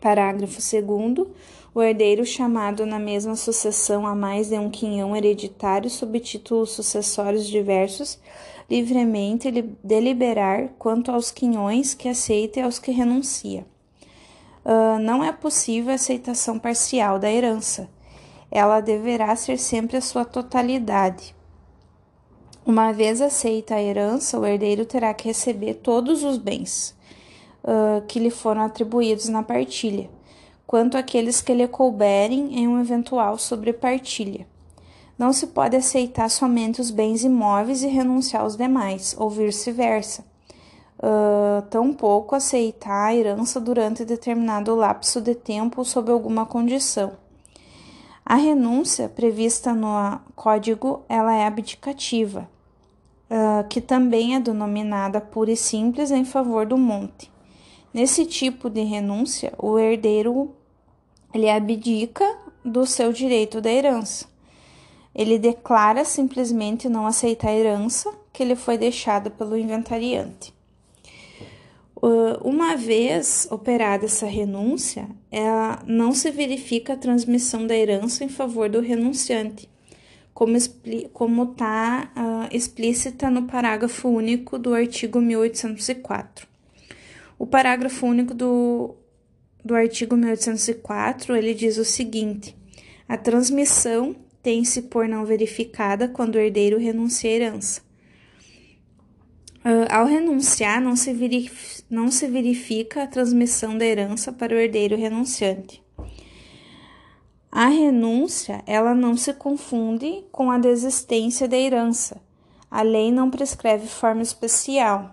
Parágrafo 0.00 0.60
2. 0.60 1.26
O 1.74 1.82
herdeiro 1.82 2.24
chamado 2.24 2.86
na 2.86 2.98
mesma 2.98 3.34
sucessão 3.34 4.06
a 4.06 4.14
mais 4.14 4.48
de 4.48 4.58
um 4.58 4.70
quinhão 4.70 5.16
hereditário 5.16 5.90
sob 5.90 6.20
títulos 6.20 6.70
sucessórios 6.70 7.46
diversos, 7.46 8.18
livremente 8.70 9.50
deliberar 9.82 10.68
quanto 10.78 11.10
aos 11.10 11.30
quinhões 11.30 11.94
que 11.94 12.08
aceita 12.08 12.60
e 12.60 12.62
aos 12.62 12.78
que 12.78 12.92
renuncia 12.92 13.66
uh, 14.68 14.98
não 14.98 15.24
é 15.24 15.32
possível 15.32 15.92
a 15.92 15.94
aceitação 15.94 16.58
parcial 16.58 17.18
da 17.18 17.32
herança. 17.32 17.88
Ela 18.50 18.80
deverá 18.80 19.34
ser 19.34 19.58
sempre 19.58 19.96
a 19.96 20.00
sua 20.00 20.24
totalidade. 20.24 21.34
Uma 22.68 22.92
vez 22.92 23.22
aceita 23.22 23.76
a 23.76 23.82
herança, 23.82 24.38
o 24.38 24.44
herdeiro 24.44 24.84
terá 24.84 25.14
que 25.14 25.26
receber 25.26 25.76
todos 25.76 26.22
os 26.22 26.36
bens 26.36 26.94
uh, 27.64 28.06
que 28.06 28.18
lhe 28.18 28.28
foram 28.28 28.60
atribuídos 28.60 29.30
na 29.30 29.42
partilha, 29.42 30.10
quanto 30.66 30.98
aqueles 30.98 31.40
que 31.40 31.54
lhe 31.54 31.66
couberem 31.66 32.58
em 32.58 32.68
um 32.68 32.78
eventual 32.78 33.38
sobrepartilha. 33.38 34.46
Não 35.16 35.32
se 35.32 35.46
pode 35.46 35.76
aceitar 35.76 36.28
somente 36.28 36.78
os 36.78 36.90
bens 36.90 37.24
imóveis 37.24 37.82
e 37.82 37.86
renunciar 37.86 38.42
aos 38.42 38.54
demais, 38.54 39.16
ou 39.18 39.30
vice-versa 39.30 40.22
uh, 40.98 41.62
tampouco 41.70 42.34
aceitar 42.34 43.06
a 43.06 43.14
herança 43.14 43.58
durante 43.58 44.04
determinado 44.04 44.74
lapso 44.74 45.22
de 45.22 45.34
tempo 45.34 45.86
sob 45.86 46.12
alguma 46.12 46.44
condição. 46.44 47.12
A 48.26 48.34
renúncia 48.34 49.08
prevista 49.08 49.72
no 49.72 50.20
Código 50.36 51.02
ela 51.08 51.34
é 51.34 51.46
abdicativa, 51.46 52.46
uh, 53.30 53.66
que 53.68 53.80
também 53.80 54.34
é 54.34 54.40
denominada 54.40 55.20
pura 55.20 55.52
e 55.52 55.56
simples 55.56 56.10
em 56.10 56.24
favor 56.24 56.66
do 56.66 56.76
monte. 56.76 57.30
Nesse 57.92 58.26
tipo 58.26 58.68
de 58.68 58.82
renúncia, 58.82 59.52
o 59.58 59.78
herdeiro 59.78 60.54
ele 61.32 61.48
abdica 61.48 62.24
do 62.64 62.86
seu 62.86 63.12
direito 63.12 63.60
da 63.60 63.70
herança. 63.70 64.26
Ele 65.14 65.38
declara 65.38 66.04
simplesmente 66.04 66.88
não 66.88 67.06
aceitar 67.06 67.48
a 67.48 67.54
herança 67.54 68.12
que 68.32 68.44
lhe 68.44 68.54
foi 68.54 68.78
deixada 68.78 69.30
pelo 69.30 69.56
inventariante. 69.56 70.54
Uma 72.42 72.76
vez 72.76 73.48
operada 73.50 74.04
essa 74.04 74.26
renúncia, 74.26 75.08
ela 75.30 75.82
não 75.84 76.12
se 76.12 76.30
verifica 76.30 76.92
a 76.92 76.96
transmissão 76.96 77.66
da 77.66 77.74
herança 77.74 78.22
em 78.22 78.28
favor 78.28 78.68
do 78.68 78.80
renunciante, 78.80 79.68
como 81.12 81.42
está 81.44 82.12
uh, 82.16 82.56
explícita 82.56 83.30
no 83.30 83.44
parágrafo 83.44 84.08
único 84.08 84.58
do 84.58 84.74
artigo 84.74 85.20
1804. 85.20 86.46
O 87.38 87.46
parágrafo 87.46 88.06
único 88.06 88.34
do, 88.34 88.94
do 89.64 89.74
artigo 89.74 90.16
1804 90.16 91.36
ele 91.36 91.54
diz 91.54 91.76
o 91.78 91.84
seguinte: 91.84 92.56
a 93.08 93.16
transmissão 93.16 94.14
tem-se 94.42 94.82
por 94.82 95.08
não 95.08 95.24
verificada 95.24 96.08
quando 96.08 96.36
o 96.36 96.38
herdeiro 96.38 96.78
renuncia 96.78 97.30
à 97.30 97.32
herança 97.32 97.88
Uh, 99.68 99.90
ao 99.90 100.06
renunciar, 100.06 100.80
não 100.80 100.94
se, 100.94 101.12
não 101.90 102.10
se 102.10 102.26
verifica 102.28 103.02
a 103.02 103.06
transmissão 103.06 103.76
da 103.76 103.84
herança 103.84 104.32
para 104.32 104.54
o 104.54 104.58
herdeiro 104.58 104.96
renunciante. 104.96 105.82
A 107.50 107.66
renúncia, 107.66 108.62
ela 108.66 108.94
não 108.94 109.16
se 109.16 109.32
confunde 109.32 110.24
com 110.30 110.50
a 110.50 110.58
desistência 110.58 111.48
da 111.48 111.56
herança. 111.56 112.20
A 112.70 112.82
lei 112.82 113.10
não 113.10 113.30
prescreve 113.30 113.86
forma 113.86 114.22
especial. 114.22 115.12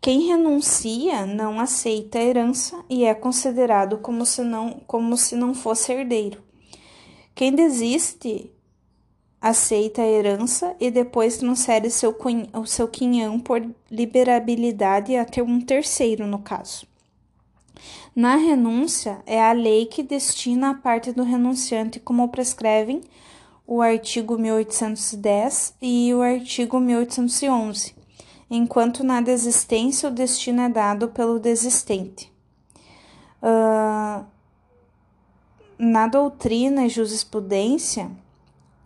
Quem 0.00 0.26
renuncia 0.26 1.24
não 1.24 1.58
aceita 1.58 2.18
a 2.18 2.22
herança 2.22 2.84
e 2.90 3.06
é 3.06 3.14
considerado 3.14 3.98
como 3.98 4.26
se 4.26 4.42
não, 4.42 4.82
como 4.86 5.16
se 5.16 5.34
não 5.34 5.54
fosse 5.54 5.92
herdeiro. 5.92 6.42
Quem 7.34 7.54
desiste 7.54 8.52
aceita 9.40 10.02
a 10.02 10.06
herança 10.06 10.76
e 10.78 10.90
depois 10.90 11.38
transfere 11.38 11.90
seu, 11.90 12.14
o 12.52 12.66
seu 12.66 12.86
quinhão 12.86 13.40
por 13.40 13.66
liberabilidade 13.90 15.16
a 15.16 15.24
ter 15.24 15.42
um 15.42 15.58
terceiro, 15.58 16.26
no 16.26 16.40
caso. 16.40 16.86
Na 18.14 18.36
renúncia, 18.36 19.20
é 19.26 19.42
a 19.42 19.52
lei 19.52 19.86
que 19.86 20.02
destina 20.02 20.70
a 20.70 20.74
parte 20.74 21.12
do 21.12 21.22
renunciante, 21.22 21.98
como 21.98 22.28
prescrevem 22.28 23.00
o 23.66 23.80
artigo 23.80 24.38
1810 24.38 25.74
e 25.80 26.12
o 26.14 26.22
artigo 26.22 26.78
1811, 26.78 27.94
enquanto 28.50 29.02
na 29.02 29.20
desistência 29.20 30.08
o 30.08 30.12
destino 30.12 30.62
é 30.62 30.68
dado 30.68 31.08
pelo 31.08 31.38
desistente. 31.38 32.32
Uh, 33.42 34.24
na 35.78 36.06
doutrina 36.06 36.86
e 36.86 36.88
jurisprudência, 36.88 38.10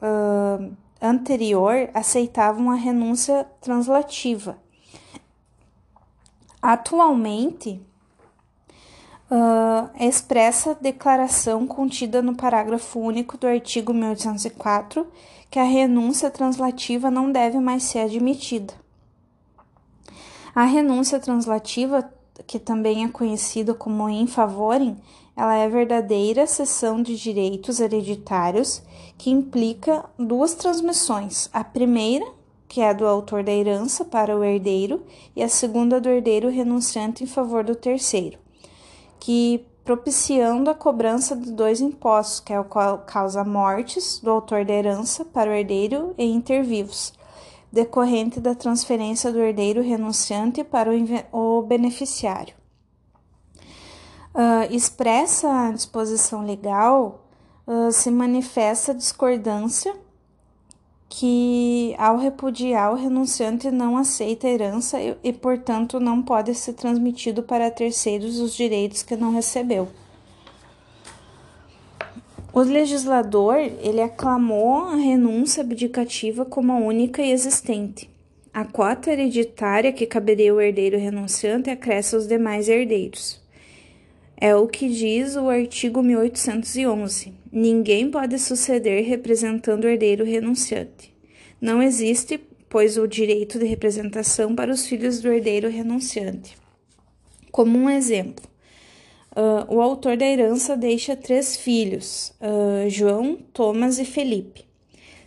uh, 0.00 0.72
anterior 1.00 1.90
aceitavam 1.92 2.70
a 2.70 2.74
renúncia 2.74 3.46
translativa. 3.60 4.58
Atualmente, 6.60 7.80
uh, 9.30 9.88
expressa 9.98 10.72
a 10.72 10.74
declaração 10.74 11.66
contida 11.66 12.22
no 12.22 12.34
parágrafo 12.34 12.98
único 12.98 13.36
do 13.36 13.46
artigo 13.46 13.92
1804 13.92 15.06
que 15.50 15.58
a 15.58 15.64
renúncia 15.64 16.30
translativa 16.30 17.10
não 17.10 17.32
deve 17.32 17.58
mais 17.58 17.84
ser 17.84 18.00
admitida. 18.00 18.74
A 20.54 20.64
renúncia 20.64 21.18
translativa, 21.20 22.10
que 22.46 22.58
também 22.58 23.04
é 23.04 23.08
conhecida 23.08 23.72
como 23.72 24.08
in 24.08 24.26
favorem, 24.26 24.96
ela 25.36 25.54
é 25.54 25.68
verdadeira 25.68 26.46
cessão 26.46 27.00
de 27.00 27.16
direitos 27.16 27.78
hereditários 27.78 28.82
que 29.16 29.30
implica 29.30 30.04
duas 30.18 30.54
transmissões. 30.54 31.48
A 31.52 31.62
primeira, 31.62 32.26
que 32.66 32.80
é 32.80 32.92
do 32.92 33.06
autor 33.06 33.44
da 33.44 33.52
herança 33.52 34.04
para 34.04 34.36
o 34.36 34.42
herdeiro, 34.42 35.06
e 35.36 35.42
a 35.42 35.48
segunda 35.48 36.00
do 36.00 36.08
herdeiro 36.08 36.48
renunciante 36.48 37.22
em 37.22 37.26
favor 37.26 37.62
do 37.62 37.76
terceiro, 37.76 38.36
que 39.18 39.66
propiciando 39.84 40.68
a 40.70 40.74
cobrança 40.74 41.34
de 41.34 41.50
dois 41.50 41.80
impostos, 41.80 42.40
que 42.40 42.52
é 42.52 42.60
o 42.60 42.64
qual 42.64 42.98
causa 42.98 43.42
mortes 43.42 44.20
do 44.20 44.30
autor 44.30 44.64
da 44.64 44.74
herança 44.74 45.24
para 45.24 45.50
o 45.50 45.54
herdeiro 45.54 46.14
e 46.18 46.24
intervivos, 46.24 47.14
decorrente 47.72 48.38
da 48.38 48.54
transferência 48.54 49.32
do 49.32 49.38
herdeiro 49.38 49.80
renunciante 49.82 50.62
para 50.62 50.90
o 51.32 51.62
beneficiário. 51.62 52.54
Uh, 54.34 54.70
expressa 54.70 55.68
a 55.68 55.72
disposição 55.72 56.44
legal, 56.44 57.26
uh, 57.66 57.90
se 57.90 58.10
manifesta 58.10 58.94
discordância 58.94 59.96
que, 61.08 61.94
ao 61.98 62.18
repudiar, 62.18 62.92
o 62.92 62.96
renunciante 62.96 63.70
não 63.70 63.96
aceita 63.96 64.46
a 64.46 64.50
herança 64.50 65.00
e, 65.00 65.16
e, 65.24 65.32
portanto, 65.32 65.98
não 65.98 66.22
pode 66.22 66.54
ser 66.54 66.74
transmitido 66.74 67.42
para 67.42 67.70
terceiros 67.70 68.38
os 68.38 68.54
direitos 68.54 69.02
que 69.02 69.16
não 69.16 69.32
recebeu. 69.32 69.88
O 72.52 72.60
legislador 72.60 73.56
ele 73.56 74.02
aclamou 74.02 74.86
a 74.86 74.96
renúncia 74.96 75.62
abdicativa 75.62 76.44
como 76.44 76.72
a 76.72 76.76
única 76.76 77.22
e 77.22 77.30
existente. 77.30 78.10
A 78.52 78.64
cota 78.64 79.12
hereditária 79.12 79.92
que 79.92 80.06
caberia 80.06 80.50
ao 80.50 80.60
herdeiro 80.60 80.98
renunciante 80.98 81.70
acresce 81.70 82.16
aos 82.16 82.26
demais 82.26 82.68
herdeiros. 82.68 83.40
É 84.40 84.54
o 84.54 84.68
que 84.68 84.88
diz 84.88 85.34
o 85.34 85.48
artigo 85.48 86.02
1811. 86.02 87.34
Ninguém 87.50 88.10
pode 88.10 88.38
suceder 88.38 89.04
representando 89.04 89.84
o 89.84 89.88
herdeiro 89.88 90.24
renunciante. 90.24 91.12
Não 91.60 91.82
existe, 91.82 92.38
pois, 92.68 92.96
o 92.96 93.08
direito 93.08 93.58
de 93.58 93.64
representação 93.64 94.54
para 94.54 94.70
os 94.70 94.86
filhos 94.86 95.20
do 95.20 95.32
herdeiro 95.32 95.68
renunciante. 95.68 96.56
Como 97.50 97.76
um 97.76 97.90
exemplo, 97.90 98.48
Uh, 99.38 99.72
o 99.72 99.80
autor 99.80 100.16
da 100.16 100.26
herança 100.26 100.76
deixa 100.76 101.14
três 101.14 101.56
filhos, 101.56 102.34
uh, 102.40 102.90
João, 102.90 103.36
Thomas 103.52 104.00
e 104.00 104.04
Felipe. 104.04 104.64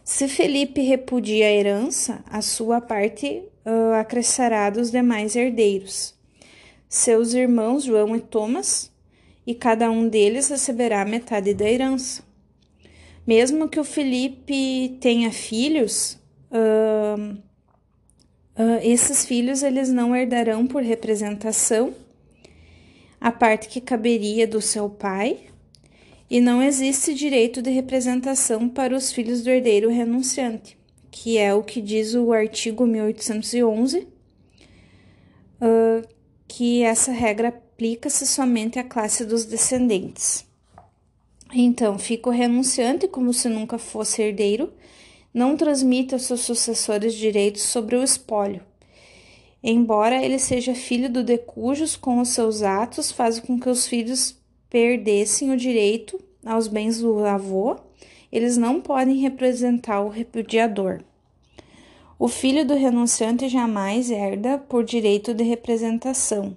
Se 0.03 0.27
Felipe 0.27 0.81
repudia 0.81 1.45
a 1.45 1.51
herança, 1.51 2.21
a 2.29 2.41
sua 2.41 2.81
parte 2.81 3.41
uh, 3.65 3.93
acrescerá 3.93 4.69
dos 4.69 4.91
demais 4.91 5.37
herdeiros. 5.37 6.13
Seus 6.89 7.33
irmãos 7.33 7.85
João 7.85 8.13
e 8.13 8.19
Thomas, 8.19 8.90
e 9.51 9.55
cada 9.55 9.91
um 9.91 10.07
deles 10.07 10.47
receberá 10.47 11.03
metade 11.03 11.53
da 11.53 11.69
herança. 11.69 12.23
Mesmo 13.27 13.67
que 13.67 13.81
o 13.81 13.83
Felipe 13.83 14.97
tenha 15.01 15.29
filhos, 15.29 16.17
uh, 16.49 17.33
uh, 18.57 18.79
esses 18.81 19.25
filhos 19.25 19.61
eles 19.61 19.89
não 19.89 20.15
herdarão 20.15 20.65
por 20.65 20.81
representação 20.81 21.93
a 23.19 23.29
parte 23.29 23.67
que 23.67 23.81
caberia 23.81 24.47
do 24.47 24.61
seu 24.61 24.89
pai, 24.89 25.37
e 26.29 26.39
não 26.39 26.63
existe 26.63 27.13
direito 27.13 27.61
de 27.61 27.71
representação 27.71 28.69
para 28.69 28.95
os 28.95 29.11
filhos 29.11 29.43
do 29.43 29.49
herdeiro 29.49 29.89
renunciante, 29.89 30.77
que 31.11 31.37
é 31.37 31.53
o 31.53 31.61
que 31.61 31.81
diz 31.81 32.15
o 32.15 32.31
artigo 32.31 32.87
1811, 32.87 34.07
uh, 35.59 36.07
que 36.47 36.83
essa 36.83 37.11
regra 37.11 37.51
aplica-se 37.81 38.27
somente 38.27 38.77
à 38.77 38.83
classe 38.83 39.25
dos 39.25 39.43
descendentes. 39.43 40.45
Então, 41.51 41.97
fica 41.97 42.29
o 42.29 42.31
renunciante 42.31 43.07
como 43.07 43.33
se 43.33 43.49
nunca 43.49 43.79
fosse 43.79 44.21
herdeiro, 44.21 44.71
não 45.33 45.57
transmite 45.57 46.13
aos 46.13 46.21
seus 46.25 46.41
sucessores 46.41 47.15
direitos 47.15 47.63
sobre 47.63 47.95
o 47.95 48.03
espólio, 48.03 48.61
Embora 49.63 50.23
ele 50.23 50.37
seja 50.37 50.75
filho 50.75 51.09
do 51.09 51.23
decujus, 51.23 51.95
com 51.95 52.19
os 52.19 52.29
seus 52.29 52.61
atos 52.61 53.11
faz 53.11 53.39
com 53.39 53.59
que 53.59 53.69
os 53.69 53.87
filhos 53.87 54.35
perdessem 54.69 55.51
o 55.51 55.57
direito 55.57 56.19
aos 56.45 56.67
bens 56.67 56.99
do 56.99 57.25
avô, 57.25 57.77
eles 58.31 58.57
não 58.57 58.79
podem 58.79 59.17
representar 59.17 60.01
o 60.01 60.09
repudiador. 60.09 61.01
O 62.17 62.27
filho 62.27 62.65
do 62.65 62.75
renunciante 62.75 63.49
jamais 63.49 64.11
herda 64.11 64.57
por 64.57 64.83
direito 64.83 65.33
de 65.33 65.43
representação, 65.43 66.55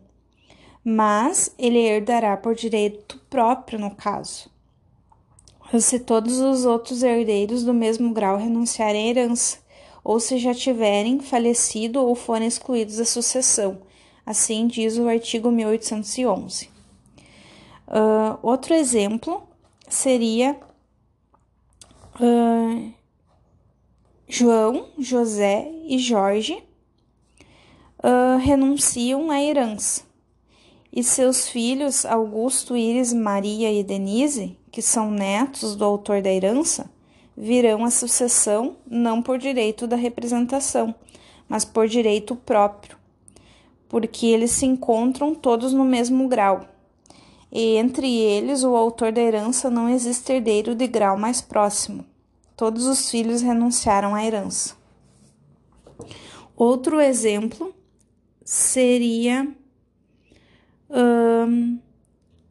mas 0.85 1.55
ele 1.59 1.79
herdará 1.79 2.37
por 2.37 2.55
direito 2.55 3.19
próprio 3.31 3.79
no 3.79 3.95
caso. 3.95 4.51
Se 5.81 5.99
todos 5.99 6.39
os 6.39 6.67
outros 6.67 7.03
herdeiros 7.03 7.65
do 7.65 7.73
mesmo 7.73 8.13
grau 8.13 8.37
renunciarem 8.37 9.07
à 9.07 9.11
herança, 9.11 9.59
ou 10.05 10.21
se 10.21 10.37
já 10.37 10.53
tiverem 10.55 11.19
falecido 11.19 12.05
ou 12.05 12.15
forem 12.15 12.47
excluídos 12.47 12.99
da 12.99 13.07
sucessão. 13.07 13.79
Assim 14.27 14.67
diz 14.67 14.99
o 14.99 15.09
artigo 15.09 15.51
1811. 15.51 16.69
Uh, 17.89 18.39
outro 18.43 18.75
exemplo 18.75 19.43
seria 19.89 20.59
uh, 22.21 22.93
João, 24.29 24.89
José 24.99 25.71
e 25.87 25.99
Jorge 25.99 26.63
uh, 28.03 28.39
renunciam 28.39 29.31
à 29.31 29.43
herança 29.43 30.03
e 30.97 31.03
seus 31.03 31.49
filhos 31.49 32.07
Augusto, 32.07 32.77
Íris, 32.77 33.13
Maria 33.13 33.73
e 33.73 33.83
Denise, 33.83 34.57
que 34.71 34.81
são 34.81 35.11
netos 35.11 35.75
do 35.75 35.85
autor 35.85 36.23
da 36.23 36.31
herança, 36.31 36.89
virão 37.37 37.85
a 37.85 37.91
sucessão 37.91 38.77
não 38.89 39.21
por 39.21 39.37
direito 39.37 39.89
da 39.89 39.97
representação, 39.97 40.95
mas 41.49 41.65
por 41.65 41.89
direito 41.89 42.37
próprio, 42.37 42.97
porque 43.89 44.27
eles 44.27 44.53
se 44.53 44.67
encontram 44.67 45.35
todos 45.35 45.73
no 45.73 45.85
mesmo 45.85 46.29
grau. 46.29 46.65
E 47.51 47.77
entre 47.77 48.09
eles, 48.09 48.63
o 48.63 48.77
autor 48.77 49.11
da 49.11 49.21
herança 49.21 49.69
não 49.69 49.89
existe 49.89 50.33
herdeiro 50.33 50.77
de 50.77 50.87
grau 50.87 51.19
mais 51.19 51.41
próximo. 51.41 52.05
Todos 52.57 52.87
os 52.87 53.11
filhos 53.11 53.43
renunciaram 53.43 54.15
à 54.15 54.25
herança. 54.25 54.77
Outro 56.57 57.01
exemplo 57.01 57.75
seria 58.45 59.53
um, 60.95 61.79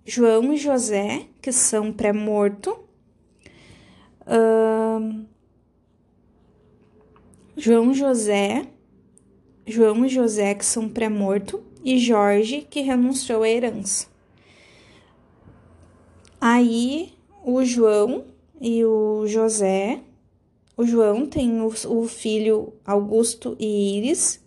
João 0.05 0.53
e 0.53 0.57
José, 0.57 1.27
que 1.41 1.51
são 1.51 1.91
pré-morto, 1.91 2.83
Uh, 4.25 5.25
João 7.57 7.93
José, 7.93 8.65
João 9.67 10.05
e 10.05 10.09
José 10.09 10.55
que 10.55 10.65
são 10.65 10.89
pré-morto. 10.89 11.63
E 11.85 11.99
Jorge 11.99 12.61
que 12.61 12.79
renunciou 12.79 13.43
à 13.43 13.49
herança. 13.49 14.07
Aí 16.39 17.13
o 17.43 17.61
João 17.65 18.23
e 18.61 18.85
o 18.85 19.27
José, 19.27 19.99
o 20.77 20.85
João 20.85 21.25
tem 21.25 21.59
o, 21.59 21.67
o 21.67 22.07
filho 22.07 22.71
Augusto 22.85 23.57
e 23.59 23.97
Iris, 23.97 24.41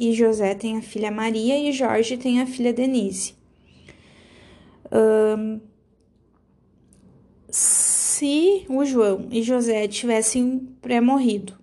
e 0.00 0.14
José 0.14 0.54
tem 0.54 0.78
a 0.78 0.82
filha 0.82 1.10
Maria 1.10 1.58
e 1.58 1.70
Jorge 1.72 2.16
tem 2.16 2.40
a 2.40 2.46
filha 2.46 2.72
Denise. 2.72 3.34
Um, 4.90 5.60
se 7.50 8.64
o 8.66 8.82
João 8.82 9.28
e 9.30 9.42
José 9.42 9.86
tivessem 9.86 10.74
pré-morrido 10.80 11.58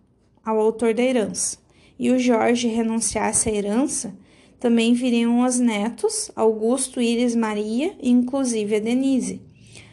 ao 0.45 0.59
autor 0.59 0.93
da 0.93 1.01
herança 1.01 1.57
e 1.97 2.11
o 2.11 2.19
Jorge 2.19 2.67
renunciasse 2.67 3.49
à 3.49 3.53
herança, 3.53 4.15
também 4.59 4.93
viriam 4.93 5.43
os 5.43 5.57
netos, 5.57 6.31
Augusto, 6.35 7.01
Íris, 7.01 7.35
Maria 7.35 7.95
e 7.99 8.11
inclusive 8.11 8.75
a 8.75 8.79
Denise, 8.79 9.41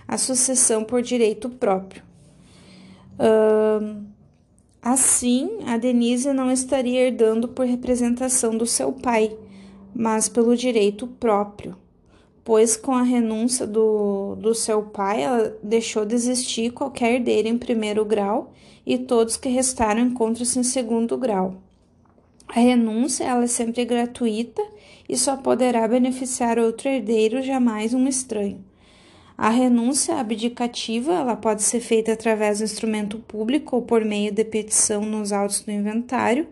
a 0.06 0.18
sucessão 0.18 0.84
por 0.84 1.00
direito 1.00 1.48
próprio. 1.48 2.02
Assim, 4.84 5.58
a 5.66 5.76
Denise 5.76 6.32
não 6.32 6.50
estaria 6.50 7.06
herdando 7.06 7.48
por 7.48 7.66
representação 7.66 8.56
do 8.56 8.66
seu 8.66 8.92
pai, 8.92 9.36
mas 9.94 10.28
pelo 10.28 10.56
direito 10.56 11.06
próprio 11.06 11.76
pois 12.44 12.76
com 12.76 12.92
a 12.92 13.02
renúncia 13.02 13.66
do, 13.66 14.36
do 14.36 14.54
seu 14.54 14.82
pai, 14.82 15.22
ela 15.22 15.56
deixou 15.62 16.04
de 16.04 16.14
existir 16.14 16.70
qualquer 16.72 17.14
herdeiro 17.14 17.48
em 17.48 17.56
primeiro 17.56 18.04
grau 18.04 18.52
e 18.86 18.98
todos 18.98 19.38
que 19.38 19.48
restaram 19.48 20.02
encontram-se 20.02 20.58
em 20.58 20.62
segundo 20.62 21.16
grau. 21.16 21.56
A 22.46 22.60
renúncia 22.60 23.24
ela 23.24 23.44
é 23.44 23.48
sempre 23.48 23.86
gratuita 23.86 24.62
e 25.08 25.16
só 25.16 25.38
poderá 25.38 25.88
beneficiar 25.88 26.58
outro 26.58 26.88
herdeiro, 26.88 27.42
jamais 27.42 27.94
um 27.94 28.06
estranho. 28.06 28.62
A 29.36 29.48
renúncia 29.48 30.16
abdicativa 30.16 31.12
ela 31.12 31.36
pode 31.36 31.62
ser 31.62 31.80
feita 31.80 32.12
através 32.12 32.58
do 32.58 32.64
instrumento 32.64 33.18
público 33.18 33.76
ou 33.76 33.82
por 33.82 34.04
meio 34.04 34.32
de 34.32 34.44
petição 34.44 35.02
nos 35.02 35.32
autos 35.32 35.60
do 35.60 35.72
inventário 35.72 36.46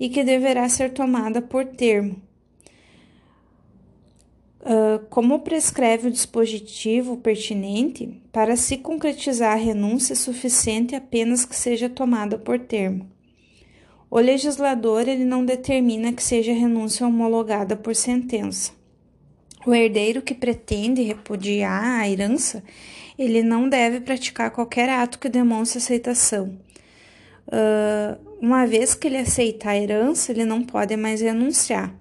e 0.00 0.08
que 0.08 0.24
deverá 0.24 0.68
ser 0.68 0.92
tomada 0.92 1.42
por 1.42 1.64
termo, 1.64 2.20
Uh, 4.64 5.04
como 5.10 5.40
prescreve 5.40 6.08
o 6.08 6.10
dispositivo 6.10 7.18
pertinente, 7.18 8.18
para 8.32 8.56
se 8.56 8.78
concretizar 8.78 9.52
a 9.52 9.60
renúncia 9.60 10.14
é 10.14 10.16
suficiente 10.16 10.94
apenas 10.94 11.44
que 11.44 11.54
seja 11.54 11.86
tomada 11.86 12.38
por 12.38 12.58
termo. 12.58 13.06
O 14.10 14.18
legislador 14.18 15.06
ele 15.06 15.26
não 15.26 15.44
determina 15.44 16.14
que 16.14 16.22
seja 16.22 16.54
renúncia 16.54 17.06
homologada 17.06 17.76
por 17.76 17.94
sentença. 17.94 18.72
O 19.66 19.74
herdeiro 19.74 20.20
que 20.20 20.34
pretende 20.34 21.02
repudiar 21.02 22.00
a 22.00 22.08
herança, 22.08 22.62
ele 23.18 23.42
não 23.42 23.68
deve 23.68 24.00
praticar 24.00 24.50
qualquer 24.50 24.88
ato 24.88 25.18
que 25.18 25.28
demonstre 25.28 25.78
aceitação. 25.78 26.58
Uh, 27.46 28.18
uma 28.40 28.66
vez 28.66 28.94
que 28.94 29.06
ele 29.06 29.18
aceitar 29.18 29.70
a 29.70 29.78
herança, 29.78 30.32
ele 30.32 30.44
não 30.44 30.62
pode 30.62 30.96
mais 30.96 31.20
renunciar 31.20 31.94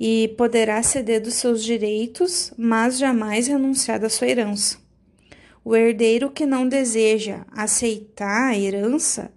e 0.00 0.34
poderá 0.36 0.82
ceder 0.82 1.20
dos 1.20 1.34
seus 1.34 1.62
direitos, 1.62 2.52
mas 2.56 2.98
jamais 2.98 3.46
renunciar 3.46 4.00
da 4.00 4.08
sua 4.08 4.28
herança. 4.28 4.78
O 5.64 5.76
herdeiro 5.76 6.30
que 6.30 6.44
não 6.44 6.66
deseja 6.66 7.46
aceitar 7.52 8.48
a 8.50 8.58
herança, 8.58 9.30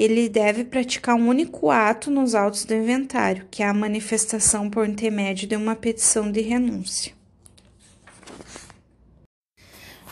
ele 0.00 0.28
deve 0.28 0.64
praticar 0.64 1.14
um 1.14 1.28
único 1.28 1.70
ato 1.70 2.10
nos 2.10 2.34
autos 2.34 2.64
do 2.64 2.72
inventário, 2.74 3.46
que 3.50 3.62
é 3.62 3.68
a 3.68 3.74
manifestação 3.74 4.70
por 4.70 4.88
intermédio 4.88 5.46
de 5.46 5.54
uma 5.56 5.76
petição 5.76 6.32
de 6.32 6.40
renúncia. 6.40 7.12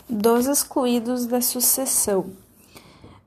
Dos 0.07 0.45
excluídos 0.45 1.25
da 1.25 1.41
sucessão. 1.41 2.31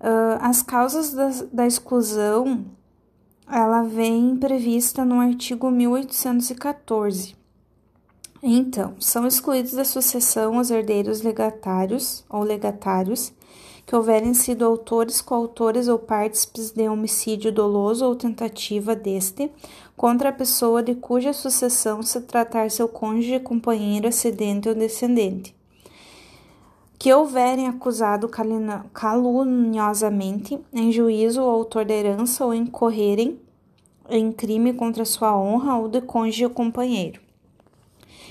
Uh, 0.00 0.38
as 0.40 0.62
causas 0.62 1.12
da, 1.12 1.30
da 1.52 1.66
exclusão 1.66 2.64
ela 3.50 3.82
vem 3.82 4.36
prevista 4.36 5.04
no 5.04 5.20
artigo 5.20 5.70
1814. 5.70 7.34
Então, 8.40 8.94
são 8.98 9.26
excluídos 9.26 9.72
da 9.72 9.84
sucessão 9.84 10.58
os 10.58 10.70
herdeiros 10.70 11.22
legatários 11.22 12.24
ou 12.28 12.42
legatários 12.42 13.32
que 13.92 13.96
houverem 13.96 14.32
sido 14.32 14.64
autores, 14.64 15.20
coautores 15.20 15.86
ou 15.86 15.98
partícipes 15.98 16.70
de 16.70 16.88
homicídio 16.88 17.52
doloso 17.52 18.06
ou 18.06 18.16
tentativa 18.16 18.96
deste 18.96 19.50
contra 19.94 20.30
a 20.30 20.32
pessoa 20.32 20.82
de 20.82 20.94
cuja 20.94 21.34
sucessão 21.34 22.02
se 22.02 22.22
tratar 22.22 22.70
seu 22.70 22.88
cônjuge, 22.88 23.38
companheiro, 23.40 24.08
ascendente 24.08 24.66
ou 24.66 24.74
descendente. 24.74 25.54
Que 26.98 27.12
houverem 27.12 27.68
acusado 27.68 28.30
caluniosamente 28.94 30.58
em 30.72 30.90
juízo 30.90 31.42
o 31.42 31.50
autor 31.50 31.84
da 31.84 31.92
herança 31.92 32.46
ou 32.46 32.54
incorrerem 32.54 33.38
em 34.08 34.32
crime 34.32 34.72
contra 34.72 35.04
sua 35.04 35.36
honra 35.38 35.76
ou 35.76 35.86
de 35.86 36.00
cônjuge 36.00 36.46
ou 36.46 36.50
companheiro. 36.50 37.20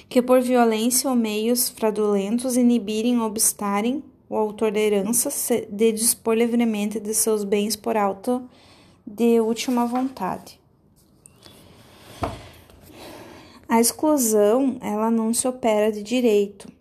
Que 0.09 0.23
por 0.23 0.41
violência 0.41 1.07
ou 1.07 1.15
meios 1.15 1.69
fraudulentos 1.69 2.57
inibirem 2.57 3.19
ou 3.19 3.27
obstarem 3.27 4.03
o 4.31 4.37
autor 4.37 4.71
da 4.71 4.79
herança 4.79 5.29
de 5.69 5.91
dispor 5.91 6.35
livremente 6.35 7.01
de 7.01 7.13
seus 7.13 7.43
bens 7.43 7.75
por 7.75 7.97
auto 7.97 8.41
de 9.05 9.41
última 9.41 9.85
vontade. 9.85 10.57
A 13.67 13.81
exclusão, 13.81 14.77
ela 14.79 15.11
não 15.11 15.33
se 15.33 15.45
opera 15.49 15.91
de 15.91 16.01
direito. 16.01 16.71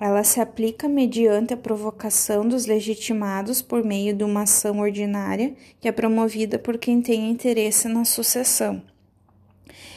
Ela 0.00 0.24
se 0.24 0.40
aplica 0.40 0.88
mediante 0.88 1.54
a 1.54 1.56
provocação 1.56 2.46
dos 2.46 2.66
legitimados 2.66 3.62
por 3.62 3.84
meio 3.84 4.12
de 4.12 4.24
uma 4.24 4.42
ação 4.42 4.80
ordinária 4.80 5.54
que 5.80 5.86
é 5.86 5.92
promovida 5.92 6.58
por 6.58 6.76
quem 6.76 7.00
tem 7.00 7.30
interesse 7.30 7.86
na 7.86 8.04
sucessão. 8.04 8.82